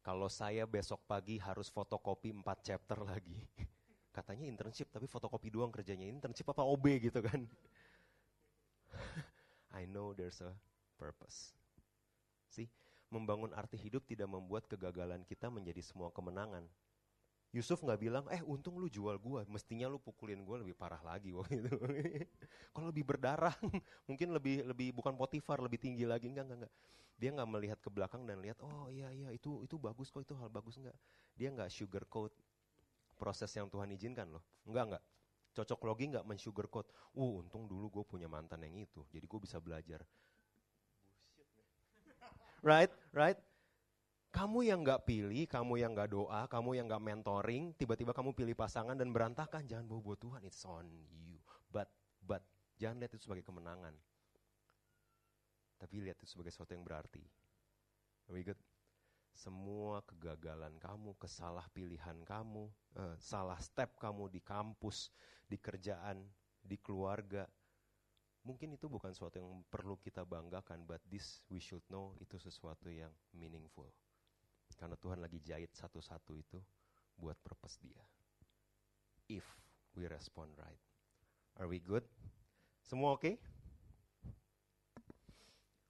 Kalau 0.05 0.29
saya 0.29 0.69
besok 0.69 1.01
pagi 1.09 1.41
harus 1.41 1.73
fotokopi 1.73 2.29
4 2.29 2.45
chapter 2.61 3.01
lagi. 3.01 3.41
Katanya 4.15 4.45
internship 4.45 4.93
tapi 4.93 5.09
fotokopi 5.09 5.49
doang 5.49 5.73
kerjanya. 5.73 6.05
Internship 6.05 6.45
apa 6.53 6.61
OB 6.61 6.85
gitu 7.09 7.25
kan. 7.25 7.41
I 9.81 9.89
know 9.89 10.13
there's 10.13 10.39
a 10.45 10.53
purpose. 11.01 11.57
See, 12.53 12.69
membangun 13.09 13.51
arti 13.57 13.81
hidup 13.81 14.05
tidak 14.05 14.29
membuat 14.29 14.69
kegagalan 14.69 15.25
kita 15.25 15.49
menjadi 15.49 15.81
semua 15.81 16.13
kemenangan. 16.13 16.69
Yusuf 17.55 17.79
nggak 17.81 17.99
bilang, 17.99 18.25
eh 18.29 18.43
untung 18.43 18.75
lu 18.77 18.91
jual 18.91 19.15
gua, 19.17 19.47
mestinya 19.47 19.87
lu 19.87 19.97
pukulin 19.97 20.43
gua 20.43 20.61
lebih 20.61 20.75
parah 20.75 20.99
lagi 21.01 21.31
waktu 21.37 21.63
itu. 21.63 21.73
Kalau 22.75 22.91
lebih 22.91 23.05
berdarah, 23.07 23.55
mungkin 24.09 24.35
lebih 24.35 24.67
lebih 24.67 24.91
bukan 24.93 25.15
Potifar, 25.15 25.63
lebih 25.63 25.79
tinggi 25.81 26.03
lagi 26.05 26.27
enggak 26.29 26.45
enggak 26.47 26.59
enggak. 26.67 26.73
Dia 27.17 27.29
nggak 27.33 27.49
melihat 27.49 27.79
ke 27.81 27.89
belakang 27.89 28.27
dan 28.29 28.37
lihat, 28.43 28.59
oh 28.61 28.91
iya 28.93 29.09
iya 29.09 29.29
itu 29.33 29.65
itu 29.65 29.75
bagus 29.81 30.13
kok 30.13 30.21
itu 30.21 30.35
hal 30.37 30.51
bagus 30.51 30.77
enggak. 30.77 30.97
Dia 31.33 31.49
nggak 31.55 31.71
sugarcoat 31.71 32.33
proses 33.17 33.49
yang 33.57 33.71
Tuhan 33.71 33.89
izinkan 33.95 34.27
loh, 34.29 34.43
enggak 34.67 34.83
enggak. 34.93 35.03
Cocok 35.57 35.79
logi 35.89 36.05
nggak 36.13 36.25
mensugarcoat. 36.27 36.87
Uh 37.17 37.41
untung 37.41 37.65
dulu 37.65 38.01
gue 38.01 38.03
punya 38.05 38.29
mantan 38.29 38.61
yang 38.67 38.77
itu, 38.77 39.01
jadi 39.09 39.25
gue 39.25 39.39
bisa 39.41 39.57
belajar. 39.57 40.03
Right, 42.63 42.89
right. 43.13 43.37
Kamu 44.31 44.61
yang 44.61 44.83
nggak 44.83 45.07
pilih, 45.07 45.47
kamu 45.49 45.81
yang 45.81 45.91
nggak 45.95 46.11
doa, 46.13 46.45
kamu 46.45 46.77
yang 46.77 46.85
nggak 46.85 47.03
mentoring, 47.03 47.73
tiba-tiba 47.73 48.11
kamu 48.13 48.35
pilih 48.35 48.53
pasangan 48.53 48.93
dan 48.93 49.09
berantakan, 49.09 49.65
jangan 49.65 49.87
bawa 49.87 50.01
buat 50.13 50.19
Tuhan, 50.19 50.41
it's 50.43 50.61
on 50.67 50.85
you. 50.91 51.39
But, 51.71 51.89
but, 52.21 52.43
jangan 52.77 53.01
lihat 53.01 53.15
itu 53.15 53.23
sebagai 53.23 53.47
kemenangan. 53.47 53.95
Tapi 55.79 55.95
lihat 56.03 56.19
itu 56.21 56.27
sebagai 56.27 56.51
sesuatu 56.53 56.75
yang 56.75 56.85
berarti. 56.85 57.23
We 58.27 58.43
good? 58.43 58.59
Semua 59.31 60.01
kegagalan 60.03 60.75
kamu, 60.81 61.13
kesalah 61.21 61.69
pilihan 61.69 62.25
kamu, 62.25 62.67
uh, 62.97 63.15
salah 63.21 63.57
step 63.61 63.95
kamu 64.01 64.33
di 64.33 64.41
kampus, 64.41 65.13
di 65.45 65.55
kerjaan, 65.61 66.25
di 66.59 66.75
keluarga, 66.81 67.45
Mungkin 68.47 68.79
itu 68.79 68.87
bukan 68.87 69.11
sesuatu 69.11 69.43
yang 69.43 69.59
perlu 69.67 69.99
kita 69.99 70.23
banggakan, 70.23 70.87
but 70.87 71.03
this 71.11 71.43
we 71.51 71.59
should 71.59 71.83
know 71.91 72.15
itu 72.23 72.39
sesuatu 72.39 72.87
yang 72.87 73.11
meaningful. 73.35 73.91
Karena 74.77 74.93
Tuhan 74.95 75.19
lagi 75.19 75.41
jahit 75.41 75.73
satu-satu 75.73 76.37
itu 76.37 76.61
buat 77.17 77.35
purpose 77.41 77.81
dia. 77.81 78.05
If 79.27 79.43
we 79.97 80.05
respond 80.05 80.53
right. 80.61 80.79
Are 81.57 81.65
we 81.65 81.81
good? 81.81 82.05
Semua 82.85 83.17
oke? 83.17 83.25
Okay? 83.25 83.35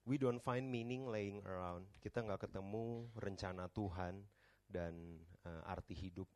We 0.08 0.16
don't 0.16 0.40
find 0.40 0.72
meaning 0.72 1.04
laying 1.04 1.44
around. 1.44 1.92
Kita 2.00 2.24
nggak 2.24 2.48
ketemu 2.48 3.12
rencana 3.20 3.68
Tuhan 3.76 4.24
dan 4.72 5.20
uh, 5.44 5.68
arti 5.68 5.92
hidup. 5.92 6.32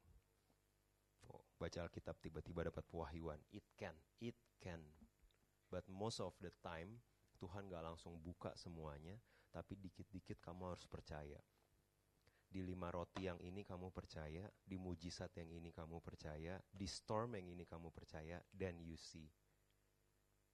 Oh, 1.32 1.40
baca 1.56 1.88
Alkitab 1.88 2.20
tiba-tiba 2.20 2.68
dapat 2.68 2.84
pewahyuan. 2.92 3.40
It 3.56 3.64
can, 3.80 3.96
it 4.20 4.36
can. 4.60 4.84
But 5.72 5.88
most 5.88 6.20
of 6.20 6.36
the 6.44 6.52
time 6.60 7.00
Tuhan 7.40 7.72
nggak 7.72 7.96
langsung 7.96 8.20
buka 8.20 8.52
semuanya, 8.60 9.16
tapi 9.56 9.80
dikit-dikit 9.80 10.44
kamu 10.44 10.76
harus 10.76 10.84
percaya. 10.84 11.40
Di 12.52 12.60
lima 12.60 12.92
roti 12.92 13.32
yang 13.32 13.40
ini 13.40 13.64
kamu 13.64 13.96
percaya, 13.96 14.44
di 14.60 14.76
mujizat 14.76 15.32
yang 15.40 15.48
ini 15.56 15.72
kamu 15.72 16.04
percaya, 16.04 16.60
di 16.68 16.84
storm 16.84 17.40
yang 17.40 17.48
ini 17.48 17.64
kamu 17.64 17.88
percaya, 17.96 18.44
then 18.52 18.76
you 18.84 19.00
see. 19.00 19.32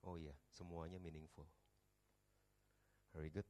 Oh 0.05 0.13
iya, 0.13 0.37
semuanya 0.53 1.01
meaningful. 1.01 1.49
Very 3.17 3.33
good. 3.33 3.49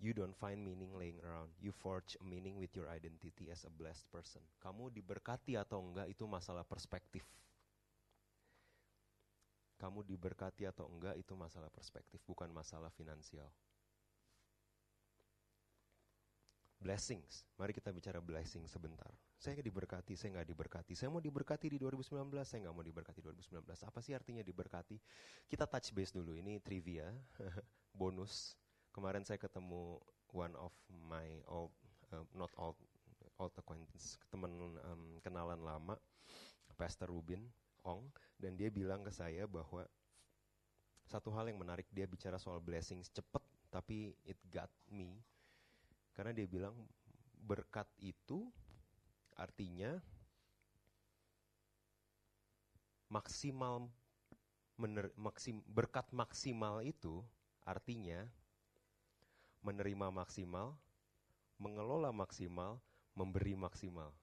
You 0.00 0.16
don't 0.16 0.36
find 0.36 0.64
meaning 0.64 0.96
laying 0.96 1.20
around. 1.20 1.52
You 1.60 1.72
forge 1.72 2.16
a 2.16 2.24
meaning 2.24 2.56
with 2.56 2.72
your 2.72 2.88
identity 2.88 3.52
as 3.52 3.68
a 3.68 3.72
blessed 3.72 4.08
person. 4.08 4.40
Kamu 4.60 4.88
diberkati 4.88 5.60
atau 5.60 5.84
enggak 5.84 6.08
itu 6.08 6.24
masalah 6.24 6.64
perspektif. 6.64 7.24
Kamu 9.76 10.00
diberkati 10.00 10.64
atau 10.64 10.88
enggak 10.88 11.20
itu 11.20 11.36
masalah 11.36 11.68
perspektif, 11.68 12.20
bukan 12.24 12.48
masalah 12.48 12.88
finansial. 12.92 13.48
Blessings. 16.84 17.48
Mari 17.56 17.72
kita 17.72 17.88
bicara 17.96 18.20
blessing 18.20 18.68
sebentar. 18.68 19.08
Saya 19.40 19.56
diberkati, 19.64 20.20
saya 20.20 20.36
nggak 20.36 20.52
diberkati. 20.52 20.92
Saya 20.92 21.08
mau 21.08 21.16
diberkati 21.16 21.72
di 21.72 21.80
2019, 21.80 22.28
saya 22.44 22.68
nggak 22.68 22.76
mau 22.76 22.84
diberkati 22.84 23.24
2019. 23.24 23.88
Apa 23.88 24.04
sih 24.04 24.12
artinya 24.12 24.44
diberkati? 24.44 25.00
Kita 25.48 25.64
touch 25.64 25.96
base 25.96 26.12
dulu. 26.12 26.36
Ini 26.36 26.60
trivia, 26.60 27.08
bonus. 27.96 28.52
Kemarin 28.92 29.24
saya 29.24 29.40
ketemu 29.40 29.96
one 30.36 30.52
of 30.60 30.76
my 31.08 31.40
old, 31.48 31.72
uh, 32.12 32.20
not 32.36 32.52
old, 32.60 32.76
old 33.40 33.56
acquaintance, 33.56 34.20
teman 34.28 34.52
um, 34.84 35.16
kenalan 35.24 35.64
lama, 35.64 35.96
Pastor 36.76 37.08
Rubin 37.08 37.48
Ong, 37.88 38.12
dan 38.36 38.60
dia 38.60 38.68
bilang 38.68 39.00
ke 39.00 39.08
saya 39.08 39.48
bahwa 39.48 39.88
satu 41.08 41.32
hal 41.32 41.48
yang 41.48 41.56
menarik 41.56 41.88
dia 41.88 42.04
bicara 42.04 42.36
soal 42.36 42.60
blessings 42.60 43.08
cepet, 43.08 43.40
tapi 43.72 44.12
it 44.28 44.36
got 44.52 44.68
me. 44.92 45.24
Karena 46.14 46.30
dia 46.30 46.46
bilang 46.46 46.78
berkat 47.44 47.90
itu 48.00 48.48
Artinya 49.34 49.98
maksimal 53.10 53.90
mener, 54.78 55.10
maksim, 55.18 55.58
berkat 55.66 56.06
maksimal 56.14 56.82
itu 56.86 57.22
artinya 57.66 58.26
menerima 59.66 60.14
maksimal, 60.14 60.78
mengelola 61.58 62.14
maksimal, 62.14 62.78
memberi 63.18 63.58
maksimal. 63.58 64.14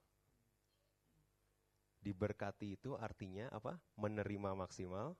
Diberkati 2.02 2.74
itu 2.80 2.96
artinya 2.96 3.52
apa? 3.52 3.76
Menerima 4.00 4.56
maksimal, 4.56 5.14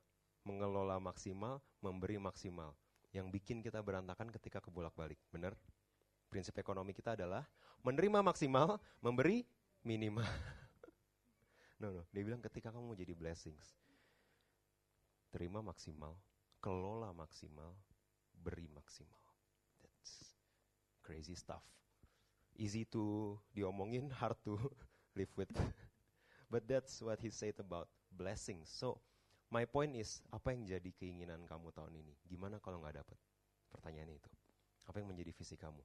mengelola 0.49 0.97
maksimal, 0.99 1.61
memberi 1.85 2.17
maksimal. 2.17 2.73
Yang 3.13 3.29
bikin 3.29 3.61
kita 3.61 3.85
berantakan 3.85 4.33
ketika 4.33 4.65
kebolak-balik, 4.65 5.21
benar? 5.29 5.53
Prinsip 6.33 6.57
ekonomi 6.57 6.97
kita 6.97 7.13
adalah 7.13 7.45
menerima 7.85 8.25
maksimal, 8.25 8.81
memberi 9.05 9.45
minimal. 9.85 10.25
no, 11.85 11.93
no. 11.93 12.09
Dia 12.09 12.25
bilang 12.25 12.41
ketika 12.41 12.73
kamu 12.73 12.89
mau 12.89 12.97
jadi 12.97 13.13
blessings, 13.13 13.77
terima 15.29 15.61
maksimal, 15.61 16.17
kelola 16.65 17.13
maksimal, 17.13 17.77
beri 18.33 18.65
maksimal. 18.73 19.21
That's 19.85 20.33
crazy 21.05 21.37
stuff. 21.37 21.61
Easy 22.57 22.89
to 22.89 23.37
diomongin, 23.53 24.09
hard 24.09 24.41
to 24.49 24.57
live 25.19 25.33
with. 25.37 25.53
But 26.53 26.69
that's 26.69 27.01
what 27.01 27.21
he 27.21 27.29
said 27.29 27.57
about 27.61 27.89
blessings. 28.13 28.69
So, 28.69 29.01
my 29.49 29.65
point 29.65 29.97
is, 29.97 30.21
apa 30.29 30.53
yang 30.53 30.69
jadi 30.69 30.93
keinginan 30.97 31.49
kamu 31.49 31.73
tahun 31.73 31.97
ini? 31.97 32.13
Gimana 32.29 32.61
kalau 32.61 32.85
nggak 32.85 33.01
dapat? 33.01 33.17
Pertanyaannya 33.73 34.21
itu. 34.21 34.33
Apa 34.85 35.01
yang 35.01 35.09
menjadi 35.09 35.33
visi 35.33 35.57
kamu? 35.57 35.81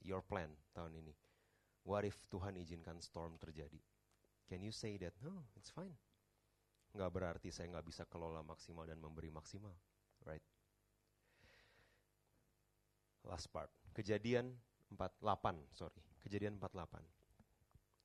Your 0.00 0.24
plan 0.24 0.48
tahun 0.72 0.96
ini 0.96 1.12
What 1.84 2.04
if 2.04 2.16
Tuhan 2.28 2.60
izinkan 2.60 3.00
storm 3.00 3.40
terjadi? 3.40 3.80
Can 4.44 4.60
you 4.60 4.74
say 4.74 4.98
that? 5.00 5.16
No, 5.24 5.48
it's 5.56 5.72
fine. 5.72 5.94
Nggak 6.92 7.10
berarti 7.10 7.48
saya 7.54 7.70
nggak 7.70 7.86
bisa 7.86 8.02
kelola 8.04 8.42
maksimal 8.44 8.84
dan 8.84 9.00
memberi 9.00 9.30
maksimal. 9.32 9.72
Right? 10.26 10.42
Last 13.24 13.48
part. 13.48 13.70
Kejadian 13.94 14.52
48, 14.92 15.56
sorry. 15.72 16.02
Kejadian 16.20 16.58
48. 16.58 17.00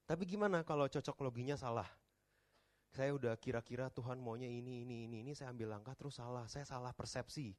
Tapi 0.06 0.24
gimana 0.30 0.62
kalau 0.62 0.86
cocok 0.86 1.18
loginya 1.26 1.58
salah? 1.58 1.90
Saya 2.96 3.12
udah 3.12 3.36
kira-kira 3.36 3.92
Tuhan 3.92 4.22
maunya 4.22 4.48
ini, 4.48 4.88
ini, 4.88 5.10
ini, 5.10 5.26
ini, 5.26 5.32
saya 5.36 5.52
ambil 5.52 5.76
langkah 5.76 5.98
terus 5.98 6.16
salah. 6.16 6.48
Saya 6.48 6.64
salah 6.64 6.96
persepsi. 6.96 7.52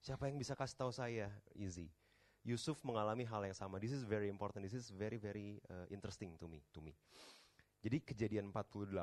Siapa 0.00 0.30
yang 0.30 0.40
bisa 0.40 0.56
kasih 0.56 0.78
tahu 0.78 0.90
saya? 0.94 1.28
Easy. 1.52 1.92
Yusuf 2.42 2.82
mengalami 2.82 3.22
hal 3.22 3.46
yang 3.46 3.54
sama. 3.54 3.78
This 3.78 3.94
is 3.94 4.02
very 4.02 4.26
important. 4.26 4.66
This 4.66 4.74
is 4.74 4.90
very 4.90 5.18
very 5.18 5.62
uh, 5.70 5.86
interesting 5.90 6.34
to 6.42 6.50
me. 6.50 6.62
To 6.74 6.82
me. 6.82 6.94
Jadi 7.82 7.98
kejadian 8.02 8.54
48 8.54 8.94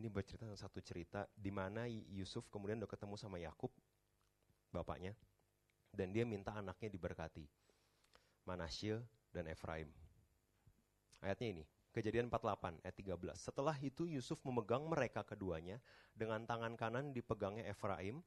ini 0.00 0.08
bercerita 0.08 0.48
tentang 0.48 0.60
satu 0.60 0.80
cerita 0.80 1.28
di 1.36 1.52
mana 1.52 1.84
Yusuf 1.88 2.48
kemudian 2.48 2.80
udah 2.80 2.88
ketemu 2.88 3.14
sama 3.20 3.36
Yakub 3.36 3.68
bapaknya 4.72 5.12
dan 5.92 6.12
dia 6.12 6.24
minta 6.24 6.56
anaknya 6.56 6.88
diberkati. 6.88 7.44
Manasye 8.48 9.02
dan 9.34 9.50
Efraim. 9.52 9.90
Ayatnya 11.20 11.48
ini, 11.60 11.64
Kejadian 11.96 12.28
48 12.28 12.84
ayat 12.84 12.92
13. 12.92 13.40
Setelah 13.40 13.72
itu 13.80 14.04
Yusuf 14.04 14.36
memegang 14.44 14.84
mereka 14.84 15.24
keduanya 15.24 15.80
dengan 16.12 16.44
tangan 16.44 16.76
kanan 16.76 17.16
dipegangnya 17.16 17.64
Efraim 17.72 18.20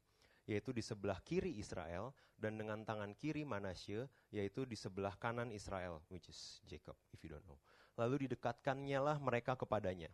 yaitu 0.49 0.73
di 0.73 0.81
sebelah 0.81 1.21
kiri 1.21 1.61
Israel, 1.61 2.09
dan 2.33 2.57
dengan 2.57 2.81
tangan 2.81 3.13
kiri 3.13 3.45
Manasye, 3.45 4.09
yaitu 4.33 4.65
di 4.65 4.73
sebelah 4.73 5.13
kanan 5.21 5.53
Israel, 5.53 6.01
which 6.09 6.25
is 6.25 6.57
Jacob, 6.65 6.97
if 7.13 7.21
you 7.21 7.29
don't 7.29 7.45
know. 7.45 7.61
Lalu 8.01 8.25
didekatkannya 8.25 8.97
lah 8.97 9.21
mereka 9.21 9.53
kepadanya. 9.53 10.09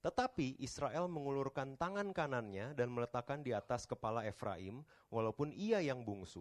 Tetapi 0.00 0.56
Israel 0.64 1.12
mengulurkan 1.12 1.76
tangan 1.76 2.16
kanannya 2.16 2.72
dan 2.72 2.88
meletakkan 2.88 3.44
di 3.44 3.52
atas 3.52 3.84
kepala 3.84 4.24
Efraim, 4.24 4.80
walaupun 5.12 5.52
ia 5.52 5.84
yang 5.84 6.00
bungsu. 6.00 6.40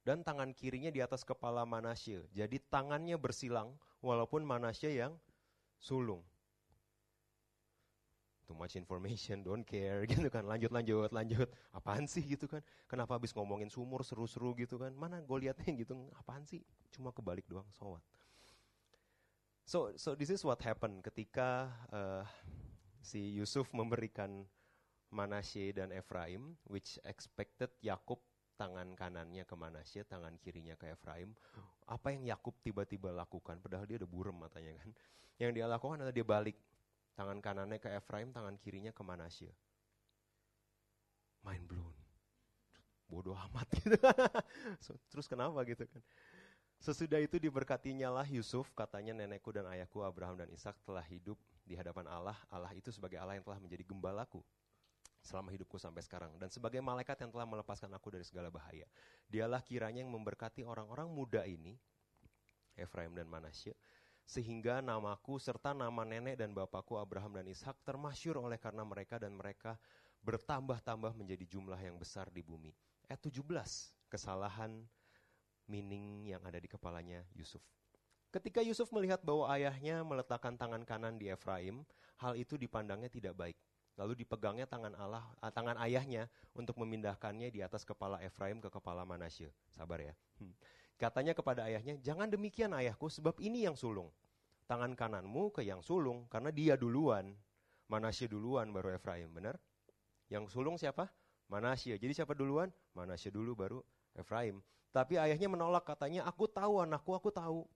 Dan 0.00 0.24
tangan 0.24 0.56
kirinya 0.56 0.88
di 0.88 1.04
atas 1.04 1.20
kepala 1.20 1.68
Manasye. 1.68 2.24
Jadi 2.32 2.56
tangannya 2.72 3.20
bersilang, 3.20 3.76
walaupun 4.00 4.40
Manasye 4.40 4.96
yang 4.96 5.20
sulung 5.76 6.24
too 8.50 8.58
much 8.58 8.74
information, 8.74 9.46
don't 9.46 9.62
care 9.62 10.02
gitu 10.10 10.26
kan. 10.26 10.42
Lanjut 10.42 10.74
lanjut 10.74 11.14
lanjut. 11.14 11.46
Apaan 11.70 12.10
sih 12.10 12.26
gitu 12.26 12.50
kan? 12.50 12.58
Kenapa 12.90 13.14
habis 13.14 13.30
ngomongin 13.30 13.70
sumur 13.70 14.02
seru-seru 14.02 14.58
gitu 14.58 14.74
kan? 14.74 14.90
Mana 14.90 15.22
gue 15.22 15.38
liatnya 15.46 15.70
gitu, 15.78 15.94
apaan 16.18 16.42
sih? 16.42 16.58
Cuma 16.90 17.14
kebalik 17.14 17.46
doang, 17.46 17.70
so 17.70 17.94
what? 17.94 18.02
So 19.62 19.94
so 19.94 20.18
this 20.18 20.34
is 20.34 20.42
what 20.42 20.58
happened 20.66 20.98
ketika 21.06 21.70
uh, 21.94 22.26
si 22.98 23.38
Yusuf 23.38 23.70
memberikan 23.70 24.42
Manasye 25.14 25.70
dan 25.70 25.94
Efraim, 25.94 26.58
which 26.66 26.98
expected 27.06 27.70
Yakub 27.78 28.18
tangan 28.58 28.98
kanannya 28.98 29.46
ke 29.46 29.54
Manasye, 29.54 30.02
tangan 30.02 30.34
kirinya 30.42 30.74
ke 30.74 30.90
Efraim. 30.90 31.30
Apa 31.86 32.10
yang 32.14 32.26
Yakub 32.26 32.58
tiba-tiba 32.66 33.14
lakukan? 33.14 33.62
Padahal 33.62 33.86
dia 33.86 34.02
udah 34.02 34.10
burem 34.10 34.42
matanya 34.42 34.74
kan. 34.82 34.90
Yang 35.38 35.50
dia 35.56 35.66
lakukan 35.70 36.02
adalah 36.02 36.14
dia 36.14 36.26
balik 36.26 36.58
Tangan 37.20 37.36
kanannya 37.44 37.76
ke 37.76 37.92
Efraim, 37.92 38.32
tangan 38.32 38.56
kirinya 38.56 38.96
ke 38.96 39.04
Manasya. 39.04 39.52
Mind 41.44 41.68
blown. 41.68 41.92
Bodoh 43.12 43.36
amat 43.36 43.68
gitu. 43.76 43.92
terus 45.12 45.28
kenapa 45.28 45.60
gitu 45.68 45.84
kan? 45.84 46.00
Sesudah 46.80 47.20
itu 47.20 47.36
diberkatinya 47.36 48.08
lah 48.08 48.24
Yusuf, 48.24 48.72
katanya 48.72 49.12
nenekku 49.12 49.52
dan 49.52 49.68
ayahku 49.68 50.00
Abraham 50.00 50.40
dan 50.40 50.48
Ishak 50.48 50.80
telah 50.80 51.04
hidup 51.04 51.36
di 51.60 51.76
hadapan 51.76 52.08
Allah. 52.08 52.40
Allah 52.48 52.72
itu 52.72 52.88
sebagai 52.88 53.20
Allah 53.20 53.36
yang 53.36 53.44
telah 53.44 53.60
menjadi 53.60 53.84
gembalaku 53.84 54.40
selama 55.20 55.52
hidupku 55.52 55.76
sampai 55.76 56.00
sekarang. 56.00 56.32
Dan 56.40 56.48
sebagai 56.48 56.80
malaikat 56.80 57.20
yang 57.20 57.28
telah 57.28 57.44
melepaskan 57.44 57.92
aku 57.92 58.16
dari 58.16 58.24
segala 58.24 58.48
bahaya. 58.48 58.88
Dialah 59.28 59.60
kiranya 59.60 60.00
yang 60.00 60.08
memberkati 60.08 60.64
orang-orang 60.64 61.12
muda 61.12 61.44
ini, 61.44 61.76
Efraim 62.80 63.12
dan 63.12 63.28
Manasya, 63.28 63.76
sehingga 64.30 64.78
namaku 64.78 65.42
serta 65.42 65.74
nama 65.74 66.06
nenek 66.06 66.38
dan 66.38 66.54
bapakku 66.54 66.94
Abraham 66.94 67.42
dan 67.42 67.50
Ishak 67.50 67.82
termasyur 67.82 68.38
oleh 68.38 68.62
karena 68.62 68.86
mereka 68.86 69.18
dan 69.18 69.34
mereka 69.34 69.74
bertambah-tambah 70.22 71.18
menjadi 71.18 71.50
jumlah 71.50 71.80
yang 71.82 71.98
besar 71.98 72.30
di 72.30 72.38
bumi. 72.38 72.70
Ayat 73.10 73.18
17, 73.26 73.42
kesalahan 74.06 74.86
meaning 75.66 76.30
yang 76.30 76.38
ada 76.46 76.62
di 76.62 76.70
kepalanya 76.70 77.26
Yusuf. 77.34 77.58
Ketika 78.30 78.62
Yusuf 78.62 78.94
melihat 78.94 79.18
bahwa 79.26 79.50
ayahnya 79.50 80.06
meletakkan 80.06 80.54
tangan 80.54 80.86
kanan 80.86 81.18
di 81.18 81.26
Efraim, 81.26 81.82
hal 82.22 82.38
itu 82.38 82.54
dipandangnya 82.54 83.10
tidak 83.10 83.34
baik. 83.34 83.58
Lalu 83.98 84.22
dipegangnya 84.22 84.70
tangan 84.70 84.94
Allah, 84.94 85.26
ah, 85.42 85.50
tangan 85.50 85.74
ayahnya 85.82 86.30
untuk 86.54 86.78
memindahkannya 86.78 87.50
di 87.50 87.66
atas 87.66 87.82
kepala 87.82 88.22
Efraim 88.22 88.62
ke 88.62 88.70
kepala 88.70 89.02
Manasye. 89.02 89.50
Sabar 89.74 89.98
ya. 89.98 90.14
Hmm. 90.38 90.54
Katanya 91.00 91.32
kepada 91.32 91.64
ayahnya, 91.64 91.96
jangan 91.98 92.28
demikian 92.28 92.76
ayahku, 92.76 93.08
sebab 93.08 93.40
ini 93.40 93.64
yang 93.64 93.72
sulung. 93.72 94.12
Tangan 94.70 94.94
kananmu 94.94 95.50
ke 95.50 95.66
yang 95.66 95.82
sulung, 95.82 96.30
karena 96.30 96.54
dia 96.54 96.78
duluan. 96.78 97.34
Manasye 97.90 98.30
duluan, 98.30 98.70
baru 98.70 98.94
Efraim, 98.94 99.26
benar? 99.34 99.58
Yang 100.30 100.54
sulung 100.54 100.78
siapa? 100.78 101.10
Manasye. 101.50 101.98
Jadi 101.98 102.14
siapa 102.14 102.38
duluan? 102.38 102.70
Manasye 102.94 103.34
dulu, 103.34 103.58
baru 103.58 103.82
Efraim. 104.14 104.62
Tapi 104.94 105.18
ayahnya 105.18 105.50
menolak, 105.50 105.82
katanya, 105.82 106.22
aku 106.22 106.46
tahu 106.46 106.86
anakku, 106.86 107.10
aku 107.18 107.34
tahu 107.34 107.66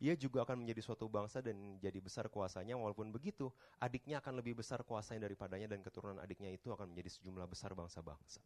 ia 0.00 0.16
juga 0.16 0.48
akan 0.48 0.64
menjadi 0.64 0.80
suatu 0.80 1.12
bangsa 1.12 1.44
dan 1.44 1.76
jadi 1.76 2.00
besar 2.00 2.32
kuasanya. 2.32 2.72
Walaupun 2.72 3.12
begitu, 3.12 3.52
adiknya 3.76 4.24
akan 4.24 4.40
lebih 4.40 4.56
besar 4.56 4.80
kuasanya 4.80 5.28
daripadanya 5.28 5.76
dan 5.76 5.84
keturunan 5.84 6.16
adiknya 6.16 6.48
itu 6.48 6.72
akan 6.72 6.88
menjadi 6.88 7.20
sejumlah 7.20 7.44
besar 7.44 7.76
bangsa-bangsa. 7.76 8.40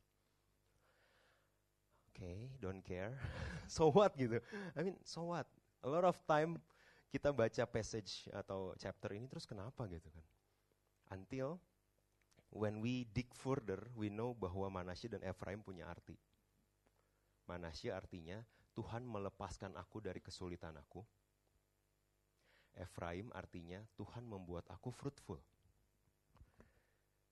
Oke, 2.10 2.26
okay, 2.26 2.38
don't 2.58 2.82
care. 2.82 3.14
so 3.70 3.94
what 3.94 4.18
gitu? 4.18 4.42
I 4.74 4.82
mean, 4.82 4.98
so 5.06 5.30
what? 5.30 5.46
A 5.86 5.88
lot 5.90 6.02
of 6.02 6.18
time 6.26 6.58
kita 7.08 7.30
baca 7.30 7.64
passage 7.66 8.28
atau 8.30 8.76
chapter 8.78 9.14
ini 9.16 9.26
terus 9.30 9.44
kenapa 9.48 9.86
gitu 9.88 10.08
kan? 10.10 10.24
Until 11.14 11.60
when 12.50 12.80
we 12.80 13.06
dig 13.12 13.30
further, 13.34 13.80
we 13.94 14.10
know 14.10 14.34
bahwa 14.34 14.70
Manasye 14.70 15.10
dan 15.10 15.22
Ephraim 15.22 15.62
punya 15.62 15.86
arti. 15.88 16.16
Manasye 17.44 17.92
artinya 17.92 18.40
Tuhan 18.72 19.04
melepaskan 19.04 19.76
aku 19.78 20.00
dari 20.02 20.18
kesulitan 20.18 20.74
aku 20.74 21.04
Efraim 22.74 23.30
artinya 23.30 23.78
Tuhan 23.94 24.26
membuat 24.26 24.66
aku 24.66 24.90
fruitful. 24.90 25.38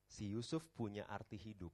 Si 0.07 0.31
Yusuf 0.31 0.63
punya 0.71 1.03
arti 1.09 1.35
hidup. 1.35 1.73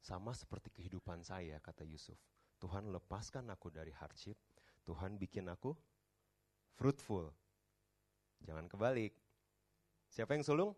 Sama 0.00 0.34
seperti 0.34 0.72
kehidupan 0.74 1.22
saya, 1.22 1.60
kata 1.62 1.86
Yusuf. 1.86 2.16
Tuhan 2.58 2.90
lepaskan 2.90 3.46
aku 3.52 3.70
dari 3.70 3.92
hardship, 3.94 4.36
Tuhan 4.84 5.16
bikin 5.20 5.48
aku 5.48 5.76
fruitful. 6.76 7.28
Jangan 8.44 8.66
kebalik. 8.66 9.12
Siapa 10.08 10.32
yang 10.34 10.44
sulung? 10.44 10.72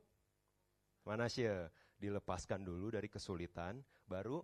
Manasya. 1.06 1.70
Dilepaskan 2.02 2.66
dulu 2.66 2.90
dari 2.90 3.06
kesulitan, 3.06 3.78
baru 4.10 4.42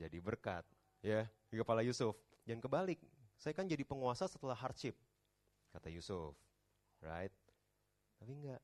jadi 0.00 0.16
berkat. 0.16 0.64
Ya, 1.04 1.28
di 1.52 1.60
kepala 1.60 1.84
Yusuf. 1.84 2.16
Jangan 2.48 2.64
kebalik. 2.64 2.98
Saya 3.36 3.52
kan 3.52 3.68
jadi 3.68 3.84
penguasa 3.84 4.24
setelah 4.24 4.56
hardship 4.56 4.96
kata 5.76 5.92
Yusuf. 5.92 6.32
Right? 7.04 7.32
Tapi 8.16 8.32
enggak. 8.32 8.62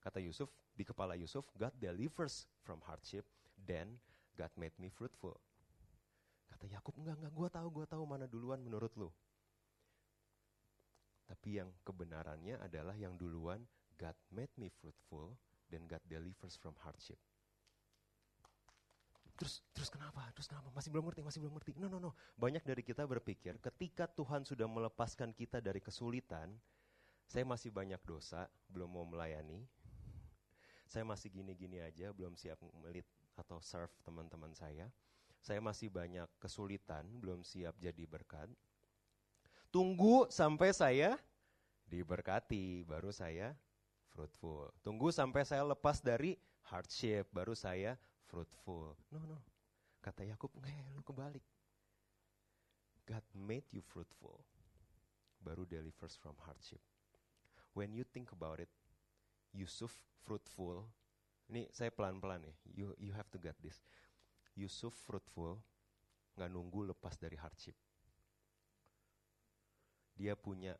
Kata 0.00 0.20
Yusuf, 0.20 0.48
di 0.72 0.84
kepala 0.84 1.12
Yusuf, 1.12 1.44
God 1.56 1.76
delivers 1.76 2.48
from 2.64 2.80
hardship, 2.88 3.24
then 3.68 4.00
God 4.32 4.48
made 4.56 4.72
me 4.80 4.88
fruitful. 4.88 5.36
Kata 6.48 6.64
Yakub, 6.68 6.96
enggak, 6.96 7.20
enggak, 7.20 7.32
gue 7.36 7.48
tahu, 7.52 7.68
gue 7.68 7.86
tahu 7.88 8.04
mana 8.08 8.24
duluan 8.24 8.60
menurut 8.64 8.92
lu. 8.96 9.12
Tapi 11.30 11.62
yang 11.62 11.70
kebenarannya 11.86 12.58
adalah 12.58 12.98
yang 12.98 13.14
duluan, 13.14 13.62
God 13.94 14.18
made 14.34 14.50
me 14.58 14.66
fruitful, 14.66 15.38
then 15.70 15.86
God 15.86 16.02
delivers 16.10 16.58
from 16.58 16.74
hardship. 16.82 17.22
Terus 19.38 19.62
terus 19.70 19.88
kenapa? 19.88 20.26
Terus 20.34 20.50
kenapa? 20.50 20.74
Masih 20.74 20.90
belum 20.90 21.06
ngerti, 21.06 21.22
masih 21.22 21.38
belum 21.38 21.54
ngerti. 21.56 21.72
No, 21.78 21.86
no, 21.86 22.02
no. 22.02 22.12
Banyak 22.34 22.66
dari 22.66 22.82
kita 22.82 23.06
berpikir 23.06 23.62
ketika 23.62 24.10
Tuhan 24.10 24.42
sudah 24.42 24.66
melepaskan 24.66 25.30
kita 25.30 25.62
dari 25.62 25.78
kesulitan, 25.78 26.50
saya 27.30 27.46
masih 27.46 27.70
banyak 27.70 28.02
dosa, 28.02 28.50
belum 28.66 28.90
mau 28.90 29.06
melayani. 29.06 29.62
Saya 30.90 31.06
masih 31.06 31.30
gini-gini 31.30 31.78
aja, 31.78 32.10
belum 32.10 32.34
siap 32.34 32.58
melit 32.82 33.06
atau 33.38 33.62
serve 33.62 33.94
teman-teman 34.02 34.50
saya. 34.52 34.90
Saya 35.38 35.62
masih 35.62 35.88
banyak 35.88 36.26
kesulitan, 36.42 37.06
belum 37.22 37.46
siap 37.46 37.78
jadi 37.78 38.04
berkat. 38.04 38.50
Tunggu 39.70 40.26
sampai 40.34 40.74
saya 40.74 41.14
diberkati, 41.86 42.82
baru 42.82 43.14
saya 43.14 43.54
fruitful. 44.10 44.66
Tunggu 44.82 45.14
sampai 45.14 45.46
saya 45.46 45.62
lepas 45.62 46.02
dari 46.02 46.34
hardship, 46.66 47.30
baru 47.30 47.54
saya 47.54 47.94
fruitful. 48.26 48.98
No, 49.14 49.22
no. 49.22 49.38
Kata 50.02 50.26
Yakub, 50.26 50.50
nggak, 50.58 50.74
lu 50.90 51.02
kebalik. 51.06 51.44
God 53.06 53.22
made 53.34 53.66
you 53.70 53.82
fruitful. 53.82 54.42
Baru 55.38 55.62
delivers 55.66 56.18
from 56.18 56.34
hardship. 56.46 56.82
When 57.74 57.94
you 57.94 58.02
think 58.02 58.34
about 58.34 58.58
it, 58.58 58.70
Yusuf 59.54 59.94
fruitful. 60.26 60.86
Ini 61.50 61.66
saya 61.74 61.90
pelan-pelan 61.90 62.46
ya. 62.46 62.54
You 62.70 62.86
you 62.98 63.10
have 63.14 63.26
to 63.34 63.38
get 63.38 63.58
this. 63.58 63.82
Yusuf 64.54 64.94
fruitful, 65.06 65.58
nggak 66.38 66.50
nunggu 66.50 66.90
lepas 66.94 67.18
dari 67.18 67.34
hardship. 67.34 67.74
Dia 70.14 70.38
punya 70.38 70.76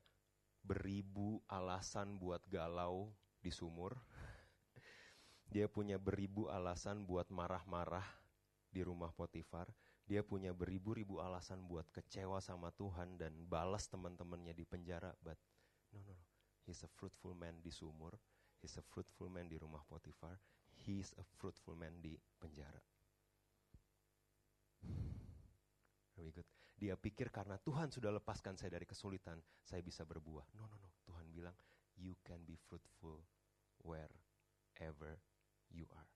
beribu 0.60 1.40
alasan 1.48 2.20
buat 2.20 2.44
galau 2.48 3.12
di 3.40 3.48
sumur 3.48 3.96
dia 5.50 5.66
punya 5.66 5.98
beribu 5.98 6.46
alasan 6.46 7.02
buat 7.02 7.26
marah-marah 7.34 8.06
di 8.70 8.86
rumah 8.86 9.10
Potifar. 9.10 9.66
Dia 10.06 10.22
punya 10.22 10.54
beribu-ribu 10.54 11.18
alasan 11.18 11.66
buat 11.66 11.90
kecewa 11.90 12.38
sama 12.38 12.70
Tuhan 12.78 13.18
dan 13.18 13.34
balas 13.50 13.90
teman-temannya 13.90 14.54
di 14.54 14.62
penjara. 14.62 15.10
But 15.18 15.38
no, 15.90 15.98
no, 16.06 16.14
no. 16.14 16.26
He's 16.62 16.86
a 16.86 16.90
fruitful 16.90 17.34
man 17.34 17.58
di 17.66 17.74
sumur. 17.74 18.14
He's 18.62 18.78
a 18.78 18.84
fruitful 18.94 19.26
man 19.26 19.50
di 19.50 19.58
rumah 19.58 19.82
Potifar. 19.90 20.38
He's 20.86 21.10
a 21.18 21.26
fruitful 21.26 21.74
man 21.74 21.98
di 21.98 22.14
penjara. 22.38 22.82
Very 26.14 26.30
good. 26.30 26.59
Dia 26.80 26.96
pikir 26.96 27.28
karena 27.28 27.60
Tuhan 27.60 27.92
sudah 27.92 28.08
lepaskan 28.08 28.56
saya 28.56 28.72
dari 28.72 28.88
kesulitan, 28.88 29.36
saya 29.60 29.84
bisa 29.84 30.00
berbuah. 30.08 30.48
No, 30.56 30.64
no, 30.64 30.80
no. 30.80 30.88
Tuhan 31.04 31.28
bilang, 31.28 31.52
you 32.00 32.16
can 32.24 32.40
be 32.48 32.56
fruitful 32.56 33.20
wherever 33.84 35.20
you 35.68 35.84
are. 35.92 36.08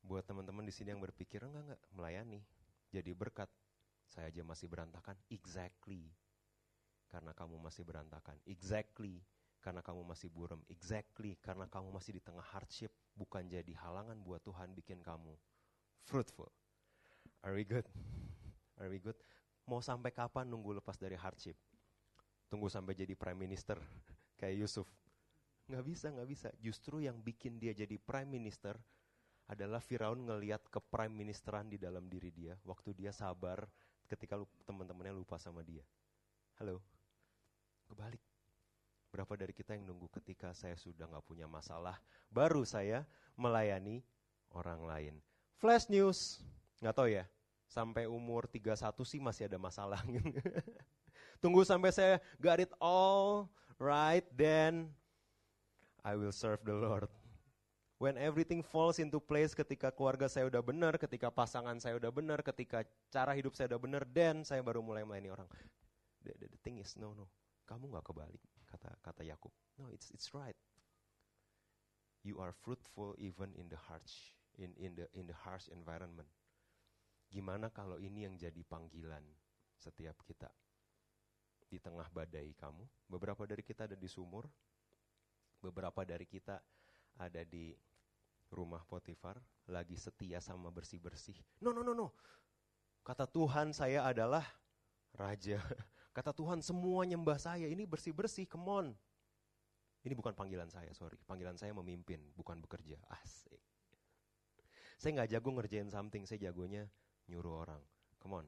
Buat 0.00 0.24
teman-teman 0.24 0.64
di 0.64 0.72
sini 0.72 0.96
yang 0.96 1.04
berpikir 1.04 1.44
enggak 1.44 1.62
enggak 1.68 1.82
melayani, 1.92 2.40
jadi 2.88 3.12
berkat. 3.12 3.52
Saya 4.08 4.28
aja 4.28 4.44
masih 4.44 4.68
berantakan. 4.68 5.16
Exactly. 5.32 6.12
Karena 7.08 7.32
kamu 7.32 7.56
masih 7.60 7.80
berantakan. 7.84 8.36
Exactly. 8.44 9.24
Karena 9.56 9.80
kamu 9.80 10.04
masih 10.04 10.28
buram. 10.28 10.60
Exactly. 10.68 11.32
Karena 11.40 11.64
kamu 11.64 11.88
masih 11.88 12.20
di 12.20 12.22
tengah 12.24 12.44
hardship. 12.44 12.92
Bukan 13.16 13.48
jadi 13.48 13.72
halangan 13.72 14.20
buat 14.20 14.44
Tuhan 14.44 14.76
bikin 14.76 15.00
kamu 15.00 15.32
fruitful. 16.04 16.52
Are 17.42 17.54
we 17.58 17.66
good? 17.66 17.86
Are 18.80 18.86
we 18.86 19.02
good? 19.02 19.18
Mau 19.66 19.82
sampai 19.82 20.14
kapan 20.14 20.46
nunggu 20.46 20.78
lepas 20.78 20.94
dari 20.94 21.18
hardship? 21.18 21.58
Tunggu 22.46 22.70
sampai 22.70 22.94
jadi 22.94 23.18
prime 23.18 23.38
minister 23.38 23.78
kayak 24.38 24.62
Yusuf. 24.62 24.86
Nggak 25.66 25.84
bisa, 25.86 26.06
nggak 26.14 26.28
bisa. 26.30 26.48
Justru 26.62 27.02
yang 27.02 27.18
bikin 27.18 27.58
dia 27.58 27.74
jadi 27.74 27.98
prime 27.98 28.30
minister 28.30 28.78
adalah 29.50 29.82
Firaun 29.82 30.22
ngeliat 30.22 30.70
ke 30.70 30.78
prime 30.78 31.10
ministeran 31.10 31.66
di 31.66 31.76
dalam 31.76 32.06
diri 32.06 32.30
dia 32.30 32.54
waktu 32.62 32.94
dia 32.94 33.10
sabar 33.10 33.66
ketika 34.06 34.38
teman-temannya 34.62 35.18
lupa 35.18 35.34
sama 35.42 35.66
dia. 35.66 35.82
Halo, 36.62 36.78
kebalik. 37.90 38.22
Berapa 39.10 39.34
dari 39.36 39.52
kita 39.52 39.74
yang 39.76 39.92
nunggu 39.92 40.08
ketika 40.22 40.54
saya 40.54 40.78
sudah 40.78 41.10
nggak 41.10 41.26
punya 41.26 41.44
masalah, 41.50 41.98
baru 42.30 42.62
saya 42.64 43.04
melayani 43.36 44.00
orang 44.54 44.80
lain. 44.88 45.14
Flash 45.60 45.92
news, 45.92 46.40
nggak 46.82 46.94
tahu 46.98 47.08
ya, 47.14 47.24
sampai 47.70 48.10
umur 48.10 48.50
31 48.50 48.74
sih 49.06 49.22
masih 49.22 49.46
ada 49.46 49.56
masalah. 49.56 50.02
Tunggu 51.42 51.62
sampai 51.62 51.94
saya 51.94 52.18
got 52.42 52.58
it 52.58 52.74
all 52.82 53.46
right, 53.78 54.26
then 54.34 54.90
I 56.02 56.18
will 56.18 56.34
serve 56.34 56.66
the 56.66 56.74
Lord. 56.74 57.06
When 58.02 58.18
everything 58.18 58.66
falls 58.66 58.98
into 58.98 59.22
place 59.22 59.54
ketika 59.54 59.94
keluarga 59.94 60.26
saya 60.26 60.50
udah 60.50 60.58
benar, 60.58 60.98
ketika 60.98 61.30
pasangan 61.30 61.78
saya 61.78 62.02
udah 62.02 62.10
benar, 62.10 62.42
ketika 62.42 62.82
cara 63.14 63.30
hidup 63.30 63.54
saya 63.54 63.70
udah 63.70 63.78
benar, 63.78 64.02
then 64.10 64.42
saya 64.42 64.58
baru 64.58 64.82
mulai 64.82 65.06
melayani 65.06 65.30
orang. 65.30 65.46
The, 66.26 66.34
the, 66.34 66.46
the 66.50 66.60
thing 66.66 66.82
is, 66.82 66.98
no, 66.98 67.14
no. 67.14 67.30
Kamu 67.62 67.94
nggak 67.94 68.02
kebalik, 68.10 68.42
kata 68.66 68.90
kata 69.06 69.22
Yakub. 69.22 69.54
No, 69.78 69.86
it's 69.94 70.10
it's 70.10 70.34
right. 70.34 70.58
You 72.26 72.42
are 72.42 72.50
fruitful 72.50 73.14
even 73.22 73.54
in 73.54 73.70
the 73.70 73.78
harsh 73.78 74.34
in 74.58 74.74
in 74.74 74.98
the 74.98 75.06
in 75.14 75.30
the 75.30 75.38
harsh 75.46 75.70
environment. 75.70 76.26
Gimana 77.32 77.72
kalau 77.72 77.96
ini 77.96 78.28
yang 78.28 78.36
jadi 78.36 78.60
panggilan 78.60 79.24
setiap 79.80 80.20
kita? 80.20 80.52
Di 81.64 81.80
tengah 81.80 82.04
badai 82.12 82.52
kamu, 82.52 82.84
beberapa 83.08 83.48
dari 83.48 83.64
kita 83.64 83.88
ada 83.88 83.96
di 83.96 84.04
sumur, 84.04 84.44
beberapa 85.64 86.04
dari 86.04 86.28
kita 86.28 86.60
ada 87.16 87.40
di 87.40 87.72
rumah 88.52 88.84
Potifar, 88.84 89.40
lagi 89.72 89.96
setia 89.96 90.44
sama 90.44 90.68
bersih-bersih. 90.68 91.40
No, 91.64 91.72
no, 91.72 91.80
no, 91.80 91.96
no. 91.96 92.12
Kata 93.00 93.24
Tuhan 93.24 93.72
saya 93.72 94.04
adalah 94.04 94.44
raja. 95.16 95.56
Kata 96.16 96.36
Tuhan 96.36 96.60
semua 96.60 97.08
nyembah 97.08 97.40
saya, 97.40 97.64
ini 97.64 97.88
bersih-bersih, 97.88 98.44
come 98.44 98.68
on. 98.68 98.86
Ini 100.04 100.12
bukan 100.12 100.36
panggilan 100.36 100.68
saya, 100.68 100.92
sorry. 100.92 101.16
Panggilan 101.24 101.56
saya 101.56 101.72
memimpin, 101.72 102.20
bukan 102.36 102.60
bekerja. 102.60 103.00
Asik. 103.08 103.64
Saya 105.00 105.16
nggak 105.16 105.32
jago 105.32 105.48
ngerjain 105.56 105.88
something, 105.88 106.28
saya 106.28 106.52
jagonya 106.52 106.84
nyuruh 107.30 107.66
orang. 107.66 107.82
Come 108.18 108.42
on. 108.42 108.46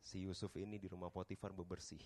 Si 0.00 0.24
Yusuf 0.24 0.56
ini 0.56 0.80
di 0.80 0.88
rumah 0.88 1.12
Potifar 1.12 1.52
bebersih. 1.52 2.00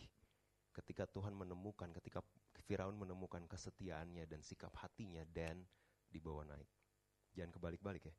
Ketika 0.74 1.06
Tuhan 1.06 1.34
menemukan, 1.38 1.90
ketika 1.94 2.18
Firaun 2.64 2.96
menemukan 2.96 3.44
kesetiaannya 3.46 4.24
dan 4.26 4.40
sikap 4.40 4.72
hatinya, 4.80 5.22
dan 5.30 5.62
dibawa 6.08 6.48
naik. 6.48 6.66
Jangan 7.36 7.52
kebalik-balik 7.54 8.08
ya. 8.08 8.14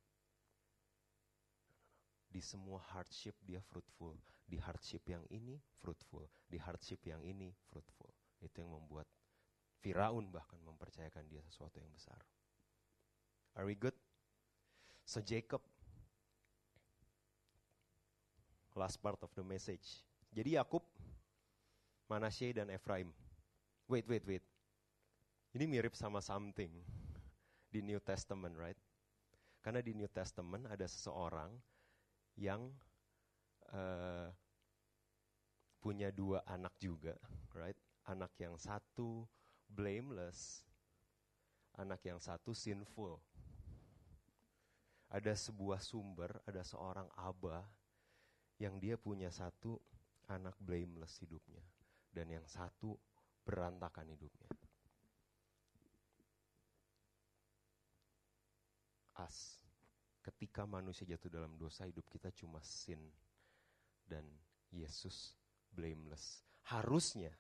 Di 2.30 2.44
semua 2.44 2.84
hardship 2.94 3.36
dia 3.42 3.64
fruitful. 3.64 4.16
Di 4.46 4.60
hardship 4.60 5.08
yang 5.08 5.24
ini 5.32 5.58
fruitful. 5.80 6.28
Di 6.46 6.60
hardship 6.60 7.02
yang 7.08 7.24
ini 7.24 7.52
fruitful. 7.72 8.12
Itu 8.44 8.62
yang 8.62 8.76
membuat 8.76 9.08
Firaun 9.80 10.30
bahkan 10.30 10.60
mempercayakan 10.62 11.26
dia 11.32 11.42
sesuatu 11.48 11.80
yang 11.80 11.90
besar. 11.96 12.20
Are 13.56 13.64
we 13.64 13.74
good? 13.80 13.96
So 15.08 15.24
Jacob, 15.24 15.64
last 18.76 19.00
part 19.00 19.18
of 19.24 19.32
the 19.34 19.42
message. 19.42 20.04
Jadi 20.36 20.60
Yakub, 20.60 20.84
Manasye 22.12 22.52
dan 22.52 22.68
Ephraim. 22.70 23.10
Wait, 23.88 24.04
wait, 24.06 24.22
wait. 24.28 24.44
Ini 25.56 25.64
mirip 25.66 25.96
sama 25.96 26.20
something 26.20 26.70
di 27.72 27.80
New 27.80 28.04
Testament, 28.04 28.54
right? 28.60 28.78
Karena 29.64 29.80
di 29.80 29.96
New 29.96 30.12
Testament 30.12 30.68
ada 30.68 30.84
seseorang 30.84 31.50
yang 32.36 32.68
uh, 33.72 34.28
punya 35.80 36.12
dua 36.12 36.44
anak 36.44 36.76
juga, 36.78 37.16
right? 37.56 37.80
Anak 38.12 38.36
yang 38.38 38.60
satu 38.60 39.24
blameless, 39.72 40.68
anak 41.80 42.04
yang 42.04 42.20
satu 42.20 42.52
sinful. 42.52 43.18
Ada 45.08 45.32
sebuah 45.34 45.80
sumber, 45.80 46.36
ada 46.44 46.60
seorang 46.66 47.08
abah 47.16 47.64
yang 48.62 48.80
dia 48.80 48.96
punya 48.96 49.28
satu 49.32 49.76
anak 50.32 50.56
blameless 50.64 51.20
hidupnya 51.22 51.62
dan 52.16 52.32
yang 52.32 52.46
satu 52.48 52.96
berantakan 53.46 54.10
hidupnya. 54.10 54.50
us. 59.20 59.60
Ketika 60.26 60.66
manusia 60.66 61.06
jatuh 61.06 61.30
dalam 61.30 61.54
dosa, 61.56 61.86
hidup 61.86 62.04
kita 62.10 62.34
cuma 62.34 62.60
sin. 62.66 63.00
Dan 64.06 64.26
Yesus 64.74 65.38
blameless. 65.74 66.42
Harusnya, 66.66 67.32